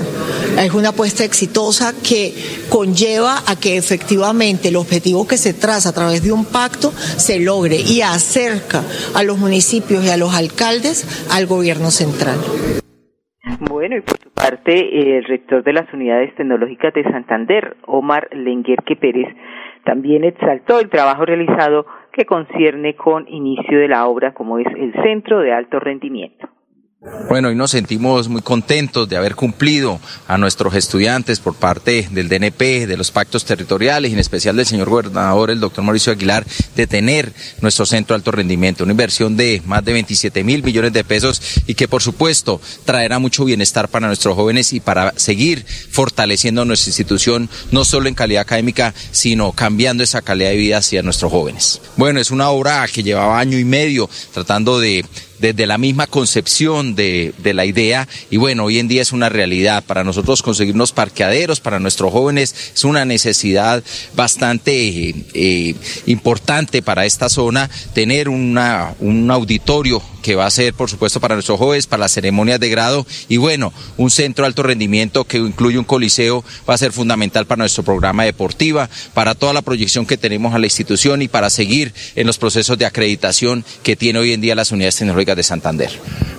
Es 0.60 0.74
una 0.74 0.90
apuesta 0.90 1.24
exitosa 1.24 1.94
que 2.04 2.36
conlleva 2.70 3.44
a 3.48 3.56
que 3.56 3.78
efectivamente 3.78 4.68
el 4.68 4.76
objetivo 4.76 5.28
que 5.28 5.38
se 5.38 5.54
traza 5.54 5.90
a 5.90 5.94
través 5.94 6.22
de 6.22 6.32
un 6.32 6.46
pacto 6.46 6.94
se 7.18 7.40
logre 7.40 7.78
y 7.78 8.02
acerca 8.20 8.84
a 9.16 9.24
los 9.24 9.38
municipios 9.38 10.04
y 10.04 10.10
a 10.10 10.18
los 10.18 10.36
alcaldes 10.36 11.08
al 11.32 11.48
gobierno 11.48 11.90
central. 11.90 12.38
Bueno, 13.62 13.96
y 13.96 14.02
por 14.02 14.18
su 14.20 14.30
parte, 14.32 15.18
el 15.18 15.24
rector 15.24 15.64
de 15.64 15.74
las 15.74 15.92
unidades 15.94 16.36
tecnológicas 16.36 16.94
de 16.94 17.04
Santander, 17.04 17.78
Omar 17.88 18.28
Lenguerque 18.32 18.96
Pérez, 18.96 19.28
también 19.86 20.24
exaltó 20.24 20.80
el 20.80 20.90
trabajo 20.90 21.26
realizado 21.26 21.86
que 22.12 22.26
concierne 22.26 22.96
con 22.96 23.28
inicio 23.28 23.80
de 23.80 23.88
la 23.88 24.06
obra 24.06 24.34
como 24.34 24.60
es 24.60 24.68
el 24.68 24.94
Centro 25.02 25.40
de 25.40 25.54
Alto 25.54 25.80
Rendimiento. 25.80 26.50
Bueno, 27.29 27.48
hoy 27.48 27.56
nos 27.56 27.72
sentimos 27.72 28.27
muy 28.27 28.41
contentos 28.41 29.08
de 29.08 29.15
haber 29.15 29.36
cumplido 29.36 30.01
a 30.27 30.38
nuestros 30.38 30.75
estudiantes 30.75 31.39
por 31.39 31.56
parte 31.56 32.10
del 32.12 32.27
DNP, 32.27 32.88
de 32.88 32.98
los 32.98 33.10
pactos 33.12 33.46
territoriales 33.46 34.12
y 34.12 34.15
en 34.15 34.20
especial 34.20 34.58
del 34.58 34.65
señor 34.65 34.89
gobernador, 34.89 35.50
el 35.50 35.62
doctor 35.62 35.86
Mauricio 35.86 36.12
Aguilar, 36.12 36.46
de 36.75 36.88
tener 36.88 37.32
nuestro 37.62 37.86
centro 37.86 38.13
de 38.13 38.18
alto 38.18 38.32
rendimiento, 38.32 38.84
una 38.84 38.91
inversión 38.91 39.38
de 39.38 39.62
más 39.65 39.86
de 39.86 39.94
27 39.94 40.44
mil 40.44 40.62
millones 40.62 40.91
de 40.91 41.06
pesos 41.06 41.41
y 41.68 41.75
que 41.75 41.88
por 41.88 42.01
supuesto 42.01 42.60
traerá 42.84 43.18
mucho 43.18 43.46
bienestar 43.46 43.88
para 43.88 44.08
nuestros 44.08 44.36
jóvenes 44.36 44.74
y 44.74 44.82
para 44.82 45.13
seguir 45.15 45.65
fortaleciendo 45.65 46.65
nuestra 46.65 46.89
institución, 46.89 47.50
no 47.72 47.86
solo 47.86 48.10
en 48.10 48.15
calidad 48.15 48.41
académica, 48.41 48.94
sino 49.12 49.53
cambiando 49.53 50.03
esa 50.03 50.22
calidad 50.22 50.50
de 50.50 50.58
vida 50.58 50.79
hacia 50.79 51.01
nuestros 51.01 51.32
jóvenes. 51.32 51.79
Bueno, 51.96 52.20
es 52.20 52.29
una 52.29 52.50
obra 52.50 52.86
que 52.91 53.03
llevaba 53.03 53.39
año 53.39 53.58
y 53.58 53.63
medio 53.63 54.10
tratando 54.34 54.82
de 54.82 55.06
desde 55.39 55.67
la 55.67 55.77
misma 55.77 56.08
concepción 56.08 56.96
de, 56.96 57.34
la 57.43 57.65
idea. 57.65 58.08
Y 58.29 58.38
bueno, 58.38 58.65
hoy 58.65 58.79
en 58.79 58.88
día 58.88 59.01
es 59.01 59.12
una 59.12 59.29
realidad. 59.29 59.84
Para 59.84 60.03
nosotros 60.03 60.41
conseguirnos 60.41 60.91
parqueaderos, 60.91 61.60
para 61.60 61.79
nuestros 61.79 62.12
jóvenes 62.12 62.53
es 62.74 62.84
una 62.84 63.05
necesidad 63.05 63.84
bastante 64.15 65.15
eh, 65.34 65.75
importante 66.05 66.81
para 66.81 67.05
esta 67.05 67.29
zona, 67.29 67.69
tener 67.93 68.29
un 68.29 68.58
auditorio 69.31 70.01
que 70.22 70.36
va 70.36 70.46
a 70.46 70.51
ser, 70.51 70.74
por 70.74 70.89
supuesto, 70.89 71.19
para 71.19 71.36
nuestros 71.36 71.58
jóvenes, 71.58 71.88
para 71.88 72.01
las 72.01 72.12
ceremonias 72.12 72.60
de 72.60 72.69
grado. 72.69 73.05
Y 73.27 73.38
bueno, 73.38 73.74
un 73.98 74.12
centro 74.12 74.43
de 74.43 74.48
alto 74.48 74.63
rendimiento 74.63 75.24
que 75.24 75.38
incluye 75.38 75.77
un 75.77 75.86
coliseo 75.86 76.43
va 76.69 76.74
a 76.74 76.77
ser 76.77 76.91
fundamental 76.91 77.46
para 77.46 77.60
nuestro 77.60 77.84
programa 77.84 78.24
deportiva, 78.24 78.89
para 79.13 79.36
toda 79.36 79.54
la 79.54 79.62
proyección 79.62 80.06
que 80.06 80.17
tenemos 80.17 80.54
a 80.54 80.60
la 80.60 80.65
institución 80.65 81.21
y 81.21 81.28
para 81.28 81.49
seguir 81.49 81.93
en 82.15 82.28
los 82.28 82.38
procesos 82.38 82.78
de 82.78 82.86
acreditación 82.86 83.65
que 83.84 83.95
tiene 83.95 84.19
hoy 84.19 84.34
en 84.34 84.41
día 84.41 84.56
las 84.56 84.71
unidades 84.71 84.97
tecnológicas 84.97 85.29
de 85.36 85.44
Santander. 85.44 85.92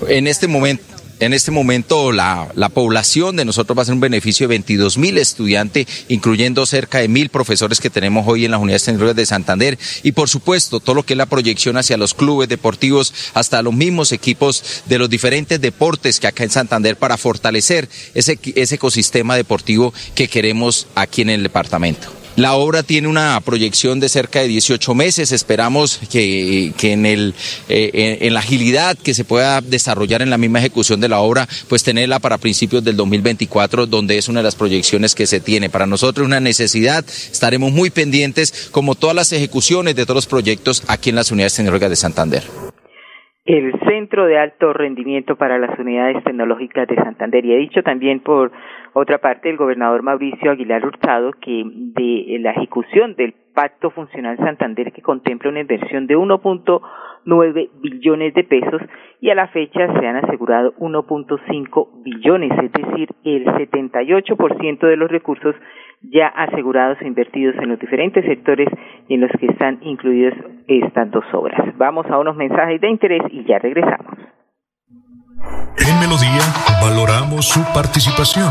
En 0.08 0.26
este 0.26 0.48
momento, 0.48 0.84
en 1.20 1.34
este 1.34 1.50
momento 1.50 2.12
la, 2.12 2.48
la, 2.54 2.70
población 2.70 3.36
de 3.36 3.44
nosotros 3.44 3.76
va 3.76 3.82
a 3.82 3.84
ser 3.84 3.94
un 3.94 4.00
beneficio 4.00 4.44
de 4.44 4.54
22 4.54 4.96
mil 4.96 5.18
estudiantes, 5.18 5.86
incluyendo 6.08 6.64
cerca 6.64 6.98
de 6.98 7.08
mil 7.08 7.28
profesores 7.28 7.78
que 7.78 7.90
tenemos 7.90 8.26
hoy 8.26 8.46
en 8.46 8.50
las 8.50 8.60
unidades 8.60 8.84
tecnológicas 8.84 9.16
de 9.16 9.26
Santander 9.26 9.78
y 10.02 10.12
por 10.12 10.30
supuesto 10.30 10.80
todo 10.80 10.94
lo 10.94 11.02
que 11.04 11.12
es 11.12 11.18
la 11.18 11.26
proyección 11.26 11.76
hacia 11.76 11.98
los 11.98 12.14
clubes 12.14 12.48
deportivos, 12.48 13.12
hasta 13.34 13.62
los 13.62 13.74
mismos 13.74 14.12
equipos 14.12 14.82
de 14.86 14.98
los 14.98 15.10
diferentes 15.10 15.60
deportes 15.60 16.20
que 16.20 16.26
acá 16.26 16.44
en 16.44 16.50
Santander 16.50 16.96
para 16.96 17.18
fortalecer 17.18 17.88
ese, 18.14 18.38
ese 18.54 18.76
ecosistema 18.76 19.36
deportivo 19.36 19.92
que 20.14 20.28
queremos 20.28 20.86
aquí 20.94 21.20
en 21.20 21.30
el 21.30 21.42
departamento. 21.42 22.19
La 22.36 22.54
obra 22.54 22.82
tiene 22.82 23.08
una 23.08 23.40
proyección 23.44 24.00
de 24.00 24.08
cerca 24.08 24.40
de 24.40 24.48
18 24.48 24.94
meses. 24.94 25.32
Esperamos 25.32 26.00
que, 26.10 26.72
en, 26.80 27.06
el, 27.06 27.34
eh, 27.68 28.18
en 28.20 28.34
la 28.34 28.40
agilidad 28.40 28.96
que 28.96 29.14
se 29.14 29.24
pueda 29.24 29.60
desarrollar 29.60 30.22
en 30.22 30.30
la 30.30 30.38
misma 30.38 30.60
ejecución 30.60 31.00
de 31.00 31.08
la 31.08 31.20
obra, 31.20 31.48
pues 31.68 31.82
tenerla 31.82 32.18
para 32.18 32.38
principios 32.38 32.84
del 32.84 32.96
2024, 32.96 33.86
donde 33.86 34.18
es 34.18 34.28
una 34.28 34.40
de 34.40 34.44
las 34.44 34.54
proyecciones 34.54 35.14
que 35.14 35.26
se 35.26 35.40
tiene. 35.40 35.70
Para 35.70 35.86
nosotros 35.86 36.26
una 36.26 36.40
necesidad. 36.40 37.04
Estaremos 37.30 37.72
muy 37.72 37.90
pendientes, 37.90 38.68
como 38.70 38.94
todas 38.94 39.16
las 39.16 39.32
ejecuciones 39.32 39.96
de 39.96 40.04
todos 40.04 40.16
los 40.16 40.26
proyectos 40.26 40.82
aquí 40.86 41.10
en 41.10 41.16
las 41.16 41.30
unidades 41.30 41.54
tecnológicas 41.54 41.90
de 41.90 41.96
Santander 41.96 42.69
el 43.56 43.72
Centro 43.80 44.26
de 44.26 44.38
Alto 44.38 44.72
Rendimiento 44.72 45.34
para 45.34 45.58
las 45.58 45.76
Unidades 45.76 46.22
Tecnológicas 46.22 46.86
de 46.86 46.94
Santander. 46.94 47.44
Y 47.44 47.52
he 47.52 47.58
dicho 47.58 47.82
también 47.82 48.20
por 48.20 48.52
otra 48.92 49.18
parte 49.18 49.50
el 49.50 49.56
gobernador 49.56 50.02
Mauricio 50.02 50.52
Aguilar 50.52 50.86
Hurtado 50.86 51.32
que 51.32 51.64
de 51.66 52.38
la 52.38 52.52
ejecución 52.52 53.16
del 53.16 53.34
Pacto 53.52 53.90
Funcional 53.90 54.36
Santander 54.36 54.92
que 54.92 55.02
contempla 55.02 55.50
una 55.50 55.62
inversión 55.62 56.06
de 56.06 56.16
1.9 56.16 57.70
billones 57.80 58.34
de 58.34 58.44
pesos 58.44 58.82
y 59.20 59.30
a 59.30 59.34
la 59.34 59.48
fecha 59.48 59.92
se 59.98 60.06
han 60.06 60.16
asegurado 60.16 60.72
1.5 60.76 62.02
billones, 62.04 62.52
es 62.52 62.72
decir, 62.72 63.08
el 63.24 63.46
78% 63.46 64.78
de 64.78 64.96
los 64.96 65.10
recursos 65.10 65.56
ya 66.02 66.28
asegurados 66.28 66.98
e 67.00 67.06
invertidos 67.06 67.56
en 67.56 67.68
los 67.68 67.78
diferentes 67.78 68.24
sectores 68.24 68.68
y 69.08 69.14
en 69.14 69.20
los 69.20 69.30
que 69.38 69.46
están 69.46 69.78
incluidas 69.82 70.34
estas 70.66 71.10
dos 71.10 71.24
obras. 71.32 71.60
Vamos 71.76 72.06
a 72.10 72.18
unos 72.18 72.36
mensajes 72.36 72.80
de 72.80 72.88
interés 72.88 73.22
y 73.30 73.44
ya 73.44 73.58
regresamos. 73.58 74.18
En 75.78 76.00
Melodía 76.00 76.42
valoramos 76.82 77.48
su 77.48 77.60
participación. 77.72 78.50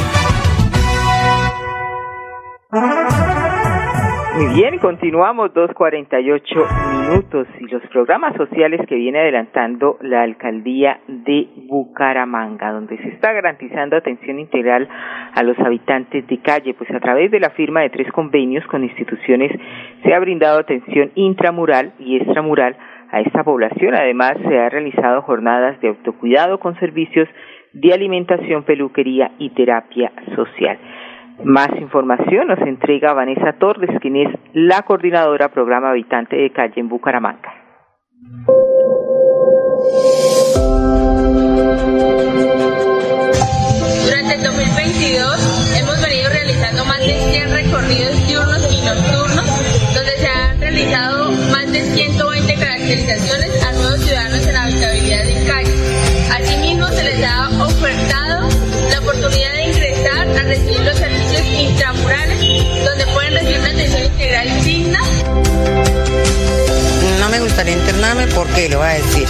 Muy 4.41 4.55
bien, 4.55 4.79
continuamos 4.79 5.53
2.48 5.53 7.11
minutos 7.11 7.47
y 7.59 7.67
los 7.67 7.83
programas 7.91 8.35
sociales 8.35 8.81
que 8.87 8.95
viene 8.95 9.19
adelantando 9.19 9.99
la 10.01 10.23
alcaldía 10.23 10.99
de 11.07 11.47
Bucaramanga, 11.67 12.71
donde 12.71 12.97
se 12.97 13.09
está 13.09 13.33
garantizando 13.33 13.95
atención 13.95 14.39
integral 14.39 14.89
a 15.35 15.43
los 15.43 15.59
habitantes 15.59 16.25
de 16.25 16.39
calle, 16.39 16.73
pues 16.73 16.89
a 16.89 16.99
través 16.99 17.29
de 17.29 17.39
la 17.39 17.51
firma 17.51 17.81
de 17.81 17.91
tres 17.91 18.11
convenios 18.11 18.65
con 18.65 18.83
instituciones 18.83 19.51
se 20.03 20.11
ha 20.11 20.19
brindado 20.19 20.57
atención 20.57 21.11
intramural 21.13 21.93
y 21.99 22.17
extramural 22.17 22.75
a 23.11 23.21
esta 23.21 23.43
población. 23.43 23.93
Además, 23.93 24.37
se 24.47 24.57
ha 24.57 24.69
realizado 24.69 25.21
jornadas 25.21 25.79
de 25.81 25.89
autocuidado 25.89 26.59
con 26.59 26.79
servicios 26.79 27.29
de 27.73 27.93
alimentación, 27.93 28.63
peluquería 28.63 29.33
y 29.37 29.51
terapia 29.51 30.11
social. 30.35 30.79
Más 31.43 31.69
información 31.79 32.47
nos 32.47 32.59
entrega 32.59 33.13
Vanessa 33.13 33.53
Torres, 33.53 33.89
quien 33.99 34.15
es 34.15 34.27
la 34.53 34.83
coordinadora 34.83 35.49
programa 35.49 35.89
Habitante 35.89 36.35
de 36.35 36.51
Calle 36.51 36.79
en 36.79 36.87
Bucaramanga. 36.87 37.51
Durante 44.05 44.35
el 44.35 44.43
2022 44.43 45.79
hemos 45.81 46.01
venido 46.05 46.29
realizando 46.29 46.85
más 46.85 46.99
de 46.99 47.13
100 47.13 47.51
recorridos 47.51 48.27
diurnos 48.27 48.61
y 48.71 48.85
nocturnos, 48.85 49.95
donde 49.95 50.11
se 50.17 50.27
han 50.27 50.59
realizado 50.59 51.31
más 51.51 51.71
de 51.73 51.81
120 51.81 52.53
caracterizaciones 52.53 53.65
a 53.65 53.71
nuevos 53.73 53.99
ciudadanos 54.05 54.47
en 54.47 54.55
habitabilidad 54.55 55.10
me 67.31 67.39
gustaría 67.39 67.73
internarme 67.73 68.27
porque 68.27 68.67
le 68.67 68.75
voy 68.75 68.85
a 68.85 68.89
decir. 68.89 69.25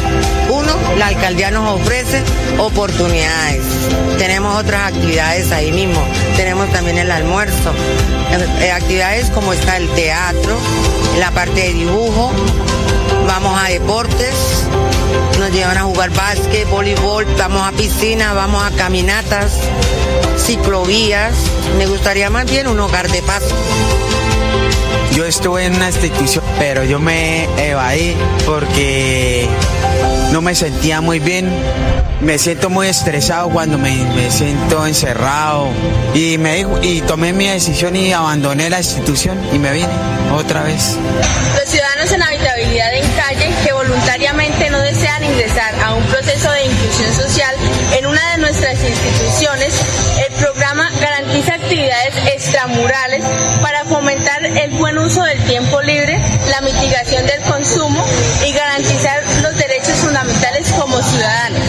Uno, 0.49 0.75
la 0.97 1.07
alcaldía 1.07 1.51
nos 1.51 1.79
ofrece 1.79 2.23
oportunidades. 2.57 3.63
Tenemos 4.17 4.59
otras 4.59 4.91
actividades 4.91 5.51
ahí 5.51 5.71
mismo. 5.71 6.03
Tenemos 6.35 6.67
también 6.71 6.97
el 6.97 7.11
almuerzo. 7.11 7.71
Eh, 8.59 8.71
actividades 8.71 9.29
como 9.29 9.53
está 9.53 9.77
el 9.77 9.87
teatro, 9.89 10.57
la 11.19 11.29
parte 11.31 11.61
de 11.61 11.73
dibujo. 11.73 12.31
Vamos 13.27 13.61
a 13.61 13.69
deportes, 13.69 14.65
nos 15.39 15.51
llevan 15.51 15.77
a 15.77 15.83
jugar 15.83 16.09
básquet, 16.09 16.67
voleibol, 16.69 17.25
vamos 17.37 17.61
a 17.67 17.71
piscina, 17.71 18.33
vamos 18.33 18.63
a 18.63 18.71
caminatas, 18.71 19.59
ciclovías. 20.37 21.35
Me 21.77 21.85
gustaría 21.85 22.29
más 22.31 22.49
bien 22.49 22.67
un 22.67 22.79
hogar 22.79 23.09
de 23.11 23.21
paz. 23.21 23.43
Yo 25.11 25.25
estuve 25.25 25.65
en 25.65 25.75
una 25.75 25.87
institución, 25.87 26.43
pero 26.57 26.85
yo 26.85 26.99
me 26.99 27.43
evadí 27.69 28.15
porque 28.45 29.45
no 30.31 30.41
me 30.41 30.55
sentía 30.55 31.01
muy 31.01 31.19
bien. 31.19 31.51
Me 32.21 32.37
siento 32.37 32.69
muy 32.69 32.87
estresado 32.87 33.49
cuando 33.49 33.77
me, 33.77 33.91
me 34.15 34.31
siento 34.31 34.87
encerrado. 34.87 35.67
Y, 36.13 36.37
me 36.37 36.65
y 36.81 37.01
tomé 37.01 37.33
mi 37.33 37.47
decisión 37.47 37.95
y 37.95 38.13
abandoné 38.13 38.69
la 38.69 38.77
institución 38.77 39.37
y 39.53 39.59
me 39.59 39.73
vine 39.73 39.89
otra 40.33 40.63
vez. 40.63 40.97
Los 41.59 41.69
ciudadanos 41.69 42.11
en 42.11 42.23
habitabilidad 42.23 42.93
en 42.93 43.11
calle 43.11 43.49
que 43.65 43.73
voluntariamente 43.73 44.69
no 44.69 44.79
desean 44.79 45.23
ingresar 45.25 45.73
a 45.83 45.93
un 45.93 46.03
proceso 46.03 46.51
de 46.51 46.65
inclusión 46.65 47.13
social 47.13 47.55
en 47.97 48.05
una 48.05 48.31
de 48.31 48.37
nuestras 48.37 48.77
instituciones, 48.81 49.73
el 50.27 50.33
programa 50.35 50.89
actividades 51.71 52.35
extramurales 52.35 53.23
para 53.63 53.87
fomentar 53.87 54.43
el 54.43 54.77
buen 54.77 54.97
uso 54.97 55.23
del 55.23 55.39
tiempo 55.47 55.79
libre, 55.79 56.19
la 56.51 56.59
mitigación 56.59 57.23
del 57.23 57.39
consumo 57.47 58.03
y 58.43 58.51
garantizar 58.51 59.23
los 59.39 59.55
derechos 59.55 59.95
fundamentales 60.03 60.67
como 60.75 60.99
ciudadanos. 60.99 61.63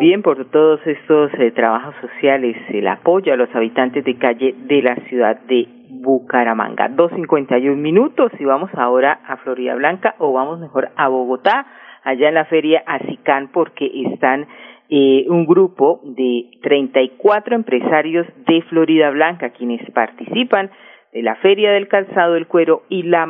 Bien 0.00 0.20
por 0.20 0.44
todos 0.50 0.80
estos 0.84 1.30
eh, 1.38 1.50
trabajos 1.52 1.94
sociales, 2.02 2.56
el 2.68 2.86
apoyo 2.88 3.32
a 3.32 3.36
los 3.36 3.48
habitantes 3.54 4.04
de 4.04 4.18
calle 4.18 4.54
de 4.54 4.82
la 4.82 4.96
ciudad 5.08 5.40
de 5.48 5.66
Bucaramanga. 5.88 6.88
2.51 6.90 7.74
minutos 7.74 8.30
y 8.38 8.44
vamos 8.44 8.70
ahora 8.76 9.20
a 9.26 9.38
Florida 9.38 9.74
Blanca 9.76 10.14
o 10.18 10.32
vamos 10.32 10.60
mejor 10.60 10.90
a 10.96 11.08
Bogotá, 11.08 11.66
allá 12.04 12.28
en 12.28 12.34
la 12.34 12.44
feria 12.44 12.82
Acicán 12.86 13.50
porque 13.52 13.90
están 14.12 14.46
eh, 14.88 15.24
un 15.28 15.46
grupo 15.46 16.00
de 16.04 16.50
34 16.62 17.56
empresarios 17.56 18.26
de 18.46 18.62
Florida 18.68 19.10
Blanca 19.10 19.50
quienes 19.50 19.80
participan 19.92 20.70
de 21.12 21.22
la 21.22 21.36
Feria 21.36 21.72
del 21.72 21.88
Calzado, 21.88 22.36
el 22.36 22.46
Cuero 22.46 22.82
y 22.88 23.04
la 23.04 23.26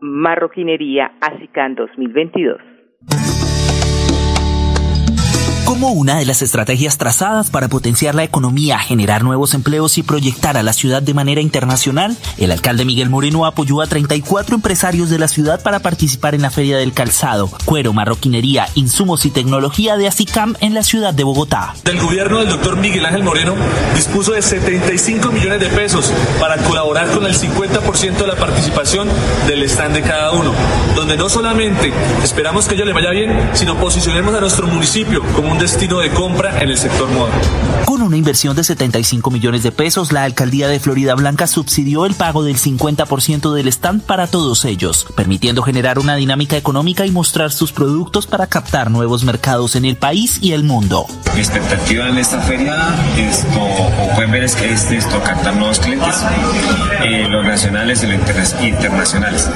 Marroquinería 0.00 1.12
ASICAN 1.20 1.74
2022. 1.76 2.60
Como 5.64 5.92
una 5.92 6.18
de 6.18 6.26
las 6.26 6.42
estrategias 6.42 6.98
trazadas 6.98 7.48
para 7.48 7.68
potenciar 7.68 8.14
la 8.14 8.22
economía, 8.22 8.78
generar 8.78 9.24
nuevos 9.24 9.54
empleos 9.54 9.96
y 9.96 10.02
proyectar 10.02 10.58
a 10.58 10.62
la 10.62 10.74
ciudad 10.74 11.00
de 11.00 11.14
manera 11.14 11.40
internacional, 11.40 12.18
el 12.36 12.52
alcalde 12.52 12.84
Miguel 12.84 13.08
Moreno 13.08 13.46
apoyó 13.46 13.80
a 13.80 13.86
34 13.86 14.56
empresarios 14.56 15.08
de 15.08 15.18
la 15.18 15.26
ciudad 15.26 15.62
para 15.62 15.80
participar 15.80 16.34
en 16.34 16.42
la 16.42 16.50
Feria 16.50 16.76
del 16.76 16.92
Calzado, 16.92 17.50
Cuero, 17.64 17.94
Marroquinería, 17.94 18.68
Insumos 18.74 19.24
y 19.24 19.30
Tecnología 19.30 19.96
de 19.96 20.06
ASICAM 20.06 20.54
en 20.60 20.74
la 20.74 20.82
ciudad 20.82 21.14
de 21.14 21.24
Bogotá. 21.24 21.74
El 21.84 21.98
gobierno 21.98 22.40
del 22.40 22.50
doctor 22.50 22.76
Miguel 22.76 23.06
Ángel 23.06 23.24
Moreno 23.24 23.54
dispuso 23.94 24.32
de 24.32 24.42
75 24.42 25.32
millones 25.32 25.60
de 25.60 25.68
pesos 25.68 26.12
para 26.38 26.58
colaborar 26.58 27.10
con 27.10 27.24
el 27.24 27.34
50% 27.34 28.16
de 28.16 28.26
la 28.26 28.36
participación 28.36 29.08
del 29.46 29.62
stand 29.62 29.94
de 29.94 30.02
cada 30.02 30.32
uno, 30.32 30.52
donde 30.94 31.16
no 31.16 31.30
solamente 31.30 31.90
esperamos 32.22 32.68
que 32.68 32.74
ello 32.74 32.84
le 32.84 32.92
vaya 32.92 33.10
bien, 33.10 33.50
sino 33.54 33.76
posicionemos 33.76 34.34
a 34.34 34.40
nuestro 34.40 34.66
municipio 34.66 35.22
como 35.34 35.53
un 35.54 35.60
destino 35.60 36.00
de 36.00 36.10
compra 36.10 36.60
en 36.60 36.68
el 36.68 36.76
sector 36.76 37.08
moda. 37.12 37.30
Con 37.86 38.02
una 38.02 38.16
inversión 38.16 38.56
de 38.56 38.64
75 38.64 39.30
millones 39.30 39.62
de 39.62 39.70
pesos, 39.70 40.10
la 40.10 40.24
alcaldía 40.24 40.66
de 40.68 40.80
Florida 40.80 41.14
Blanca 41.14 41.46
subsidió 41.46 42.06
el 42.06 42.14
pago 42.14 42.42
del 42.42 42.56
50% 42.56 43.52
del 43.52 43.68
stand 43.68 44.02
para 44.02 44.26
todos 44.26 44.64
ellos, 44.64 45.06
permitiendo 45.14 45.62
generar 45.62 45.98
una 46.00 46.16
dinámica 46.16 46.56
económica 46.56 47.06
y 47.06 47.12
mostrar 47.12 47.52
sus 47.52 47.70
productos 47.72 48.26
para 48.26 48.48
captar 48.48 48.90
nuevos 48.90 49.22
mercados 49.22 49.76
en 49.76 49.84
el 49.84 49.96
país 49.96 50.38
y 50.40 50.52
el 50.52 50.64
mundo. 50.64 51.06
Mi 51.34 51.40
expectativa 51.40 52.08
en 52.08 52.18
esta 52.18 52.40
feria, 52.40 52.76
esto, 53.16 53.48
como 53.48 54.08
pueden 54.16 54.32
ver, 54.32 54.44
es 54.44 54.56
que 54.56 54.72
este, 54.72 54.96
esto, 54.96 55.20
captar 55.22 55.54
nuevos 55.54 55.78
clientes, 55.78 56.16
eh, 57.04 57.26
los 57.28 57.44
nacionales 57.44 58.02
y 58.02 58.06
los 58.06 58.14
interna- 58.16 58.66
internacionales. 58.66 59.48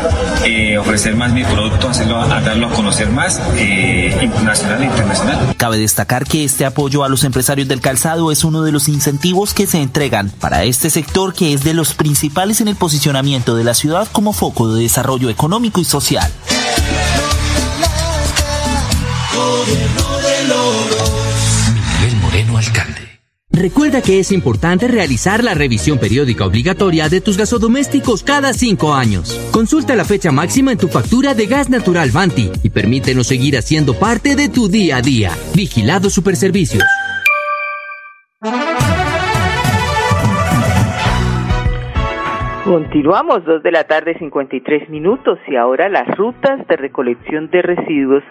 Eh, 0.44 0.78
ofrecer 0.78 1.16
más 1.16 1.32
mi 1.32 1.42
producto, 1.44 1.88
hacerlo, 1.88 2.20
a 2.20 2.40
darlo 2.40 2.68
a 2.68 2.70
conocer 2.70 3.08
más, 3.10 3.40
eh, 3.56 4.30
nacional 4.44 4.82
e 4.82 4.86
internacional. 4.86 5.54
Cabe 5.56 5.78
destacar 5.88 6.26
que 6.26 6.44
este 6.44 6.66
apoyo 6.66 7.02
a 7.02 7.08
los 7.08 7.24
empresarios 7.24 7.66
del 7.66 7.80
calzado 7.80 8.30
es 8.30 8.44
uno 8.44 8.62
de 8.62 8.72
los 8.72 8.88
incentivos 8.88 9.54
que 9.54 9.66
se 9.66 9.80
entregan 9.80 10.28
para 10.28 10.64
este 10.64 10.90
sector 10.90 11.32
que 11.32 11.54
es 11.54 11.64
de 11.64 11.72
los 11.72 11.94
principales 11.94 12.60
en 12.60 12.68
el 12.68 12.76
posicionamiento 12.76 13.56
de 13.56 13.64
la 13.64 13.72
ciudad 13.72 14.06
como 14.12 14.34
foco 14.34 14.70
de 14.70 14.82
desarrollo 14.82 15.30
económico 15.30 15.80
y 15.80 15.86
social. 15.86 16.30
Miguel 21.72 22.16
Moreno, 22.20 22.58
alcalde. 22.58 23.17
Recuerda 23.58 24.00
que 24.00 24.20
es 24.20 24.30
importante 24.30 24.86
realizar 24.86 25.42
la 25.42 25.52
revisión 25.52 25.98
periódica 25.98 26.46
obligatoria 26.46 27.08
de 27.08 27.20
tus 27.20 27.36
gasodomésticos 27.36 28.22
cada 28.22 28.52
cinco 28.52 28.94
años. 28.94 29.34
Consulta 29.52 29.96
la 29.96 30.04
fecha 30.04 30.30
máxima 30.30 30.70
en 30.70 30.78
tu 30.78 30.86
factura 30.86 31.34
de 31.34 31.46
gas 31.46 31.68
natural 31.68 32.10
Banti 32.14 32.52
y 32.62 32.70
permítenos 32.70 33.26
seguir 33.26 33.56
haciendo 33.56 33.94
parte 33.94 34.36
de 34.36 34.48
tu 34.48 34.68
día 34.68 34.98
a 34.98 35.02
día. 35.02 35.30
Vigilado 35.56 36.08
Superservicios. 36.08 36.84
Continuamos, 42.62 43.44
dos 43.44 43.62
de 43.64 43.72
la 43.72 43.84
tarde, 43.84 44.16
53 44.20 44.88
minutos, 44.88 45.38
y 45.48 45.56
ahora 45.56 45.88
las 45.88 46.06
rutas 46.16 46.64
de 46.68 46.76
recolección 46.76 47.50
de 47.50 47.62
residuos 47.62 48.22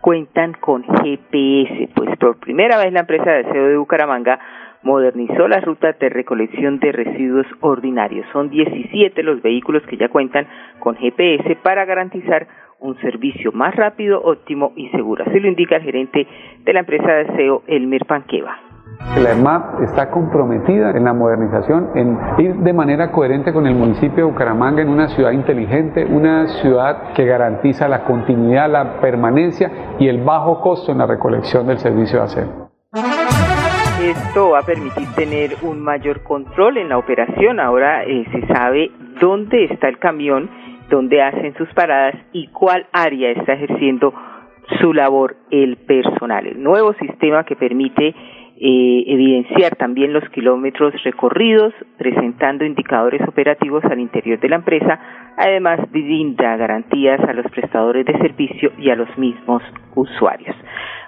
cuentan 0.00 0.54
con 0.54 0.82
GPS, 0.82 1.88
pues 1.94 2.18
por 2.18 2.40
primera 2.40 2.78
vez 2.78 2.92
la 2.92 3.00
empresa 3.00 3.30
de 3.30 3.40
aseo 3.48 3.68
de 3.68 3.76
Bucaramanga 3.76 4.40
modernizó 4.82 5.48
las 5.48 5.64
rutas 5.64 5.98
de 5.98 6.08
recolección 6.08 6.78
de 6.78 6.92
residuos 6.92 7.46
ordinarios. 7.60 8.26
Son 8.32 8.50
17 8.50 9.22
los 9.22 9.42
vehículos 9.42 9.82
que 9.88 9.96
ya 9.96 10.08
cuentan 10.08 10.46
con 10.78 10.96
GPS 10.96 11.56
para 11.62 11.84
garantizar 11.84 12.46
un 12.80 12.98
servicio 13.00 13.52
más 13.52 13.74
rápido, 13.76 14.20
óptimo 14.22 14.72
y 14.76 14.88
seguro. 14.90 15.24
Así 15.26 15.38
lo 15.38 15.48
indica 15.48 15.76
el 15.76 15.82
gerente 15.82 16.26
de 16.64 16.72
la 16.72 16.80
empresa 16.80 17.06
de 17.06 17.32
aseo, 17.32 17.62
Elmer 17.66 18.04
Panqueva. 18.06 18.58
La 19.16 19.32
EMAP 19.32 19.82
está 19.82 20.10
comprometida 20.10 20.90
en 20.90 21.04
la 21.04 21.12
modernización, 21.12 21.90
en 21.94 22.18
ir 22.38 22.54
de 22.56 22.72
manera 22.72 23.10
coherente 23.10 23.52
con 23.52 23.66
el 23.66 23.74
municipio 23.74 24.24
de 24.24 24.32
Bucaramanga 24.32 24.82
en 24.82 24.88
una 24.88 25.08
ciudad 25.08 25.32
inteligente, 25.32 26.04
una 26.04 26.46
ciudad 26.60 27.12
que 27.12 27.24
garantiza 27.24 27.88
la 27.88 28.04
continuidad, 28.04 28.70
la 28.70 29.00
permanencia 29.00 29.96
y 29.98 30.08
el 30.08 30.22
bajo 30.22 30.60
costo 30.60 30.92
en 30.92 30.98
la 30.98 31.06
recolección 31.06 31.66
del 31.66 31.78
servicio 31.78 32.18
de 32.18 32.24
aseo. 32.24 32.61
Esto 34.10 34.50
va 34.50 34.60
a 34.60 34.66
permitir 34.66 35.06
tener 35.14 35.56
un 35.62 35.80
mayor 35.80 36.22
control 36.22 36.78
en 36.78 36.88
la 36.88 36.98
operación. 36.98 37.60
Ahora 37.60 38.04
eh, 38.04 38.24
se 38.32 38.46
sabe 38.48 38.90
dónde 39.20 39.64
está 39.64 39.88
el 39.88 39.98
camión, 39.98 40.50
dónde 40.90 41.22
hacen 41.22 41.54
sus 41.54 41.68
paradas 41.72 42.14
y 42.32 42.48
cuál 42.48 42.86
área 42.92 43.30
está 43.30 43.52
ejerciendo 43.52 44.12
su 44.80 44.92
labor 44.92 45.36
el 45.50 45.76
personal. 45.76 46.46
El 46.46 46.62
nuevo 46.62 46.94
sistema 46.94 47.44
que 47.44 47.54
permite 47.54 48.08
eh, 48.08 49.04
evidenciar 49.06 49.76
también 49.76 50.12
los 50.12 50.28
kilómetros 50.30 50.94
recorridos, 51.04 51.72
presentando 51.96 52.64
indicadores 52.64 53.20
operativos 53.26 53.84
al 53.84 54.00
interior 54.00 54.40
de 54.40 54.48
la 54.48 54.56
empresa, 54.56 55.00
además 55.36 55.80
brinda 55.90 56.56
garantías 56.56 57.20
a 57.20 57.32
los 57.32 57.46
prestadores 57.52 58.04
de 58.06 58.18
servicio 58.18 58.72
y 58.78 58.90
a 58.90 58.96
los 58.96 59.16
mismos 59.16 59.62
usuarios. 59.94 60.56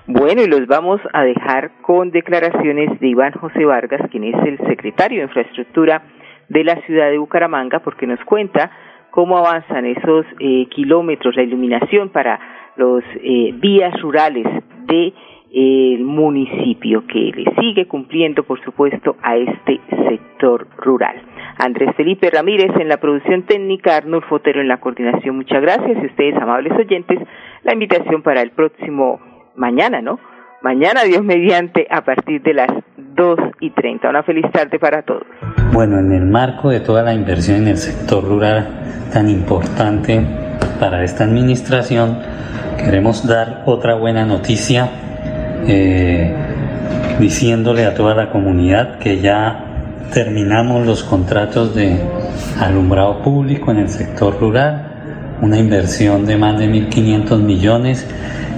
Bueno, 0.07 0.43
y 0.43 0.47
los 0.47 0.67
vamos 0.67 1.01
a 1.14 1.23
dejar 1.23 1.81
con 1.81 2.11
declaraciones 2.11 3.01
de 3.01 3.09
Iván 3.09 3.33
José 3.33 3.64
Vargas, 3.64 4.03
quien 4.11 4.25
es 4.25 4.35
el 4.47 4.59
secretario 4.69 5.21
de 5.21 5.25
Infraestructura 5.25 6.03
de 6.51 6.62
la 6.62 6.77
ciudad 6.83 7.09
de 7.09 7.17
Bucaramanga, 7.17 7.79
porque 7.79 8.07
nos 8.07 8.21
cuenta 8.27 8.71
cómo 9.11 9.38
avanzan 9.38 9.87
esos 9.87 10.27
eh, 10.40 10.67
kilómetros, 10.69 11.37
la 11.37 11.43
iluminación 11.43 12.11
para 12.11 12.38
los 12.77 13.03
eh, 13.14 13.53
vías 13.55 13.99
rurales 14.03 14.47
de 14.87 15.14
el 15.55 16.05
municipio 16.05 17.07
que 17.07 17.33
le 17.35 17.55
sigue 17.59 17.87
cumpliendo, 17.88 18.43
por 18.43 18.62
supuesto, 18.62 19.17
a 19.23 19.37
este 19.37 19.81
sector 20.07 20.67
rural. 20.77 21.17
Andrés 21.57 21.95
Felipe 21.97 22.29
Ramírez 22.29 22.73
en 22.79 22.88
la 22.88 22.99
producción 22.99 23.45
técnica, 23.45 23.97
Arnulfo 23.97 24.29
Fotero 24.29 24.61
en 24.61 24.69
la 24.69 24.81
coordinación. 24.81 25.37
Muchas 25.37 25.62
gracias. 25.62 25.97
Y 26.03 26.07
ustedes, 26.07 26.35
amables 26.35 26.77
oyentes, 26.77 27.21
la 27.62 27.73
invitación 27.73 28.23
para 28.23 28.43
el 28.43 28.51
próximo 28.51 29.21
mañana, 29.57 30.01
¿no? 30.01 30.19
Mañana, 30.62 31.03
Dios 31.03 31.23
mediante, 31.23 31.87
a 31.90 32.03
partir 32.03 32.43
de 32.43 32.55
las 32.55 32.69
2 33.17 33.38
y 33.61 33.71
30. 33.71 34.09
Una 34.09 34.23
feliz 34.23 34.47
tarde 34.51 34.79
para 34.79 35.03
todos. 35.03 35.25
Bueno, 35.73 35.99
en 35.99 36.12
el 36.12 36.25
marco 36.25 36.71
de 36.71 36.81
toda 36.81 37.03
la 37.03 37.12
inversión 37.12 37.59
en 37.59 37.69
el 37.69 37.77
sector 37.77 38.25
rural 38.25 38.69
tan 39.12 39.29
importante 39.29 40.25
para 40.81 41.05
esta 41.05 41.25
administración, 41.25 42.19
queremos 42.79 43.27
dar 43.27 43.62
otra 43.67 43.95
buena 43.95 44.25
noticia 44.25 44.88
eh, 45.67 46.35
diciéndole 47.21 47.85
a 47.85 47.95
toda 47.95 48.14
la 48.14 48.31
comunidad 48.31 48.99
que 48.99 49.21
ya 49.21 49.64
terminamos 50.12 50.87
los 50.87 51.05
contratos 51.05 51.75
de 51.75 51.99
alumbrado 52.61 53.23
público 53.23 53.71
en 53.71 53.79
el 53.79 53.88
sector 53.88 54.38
rural, 54.40 55.37
una 55.40 55.59
inversión 55.59 56.27
de 56.27 56.37
más 56.37 56.59
de 56.59 56.69
1.500 56.69 57.38
millones 57.40 58.07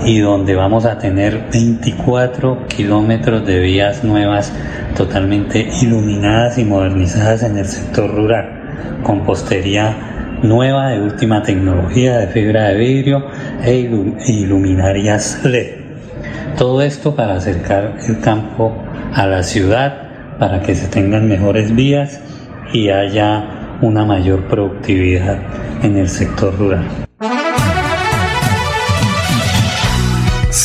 y 0.05 0.21
donde 0.21 0.55
vamos 0.55 0.85
a 0.85 0.99
tener 0.99 1.49
24 1.53 2.67
kilómetros 2.69 3.47
de 3.47 3.61
vías 3.61 4.05
nuevas 4.05 4.53
totalmente 4.97 5.69
iluminadas 5.83 6.59
y 6.59 6.65
modernizadas 6.65 7.43
en 7.43 7.59
el 7.59 7.67
sector 7.67 8.15
rural, 8.15 9.01
con 9.03 9.25
postería 9.25 9.97
nueva 10.43 10.91
de 10.91 11.01
última 11.01 11.43
tecnología 11.43 12.19
de 12.19 12.27
fibra 12.29 12.69
de 12.69 12.77
vidrio 12.77 13.27
e 13.65 13.91
iluminarias 14.27 15.41
LED. 15.45 15.87
Todo 16.59 16.83
esto 16.83 17.15
para 17.15 17.37
acercar 17.37 17.97
el 18.07 18.21
campo 18.21 18.73
a 19.13 19.27
la 19.27 19.43
ciudad, 19.43 20.39
para 20.39 20.61
que 20.63 20.75
se 20.75 20.89
tengan 20.89 21.29
mejores 21.29 21.75
vías 21.75 22.21
y 22.73 22.91
haya 22.91 23.79
una 23.83 24.05
mayor 24.05 24.45
productividad 24.45 25.39
en 25.83 25.97
el 25.97 26.09
sector 26.09 26.57
rural. 26.59 27.06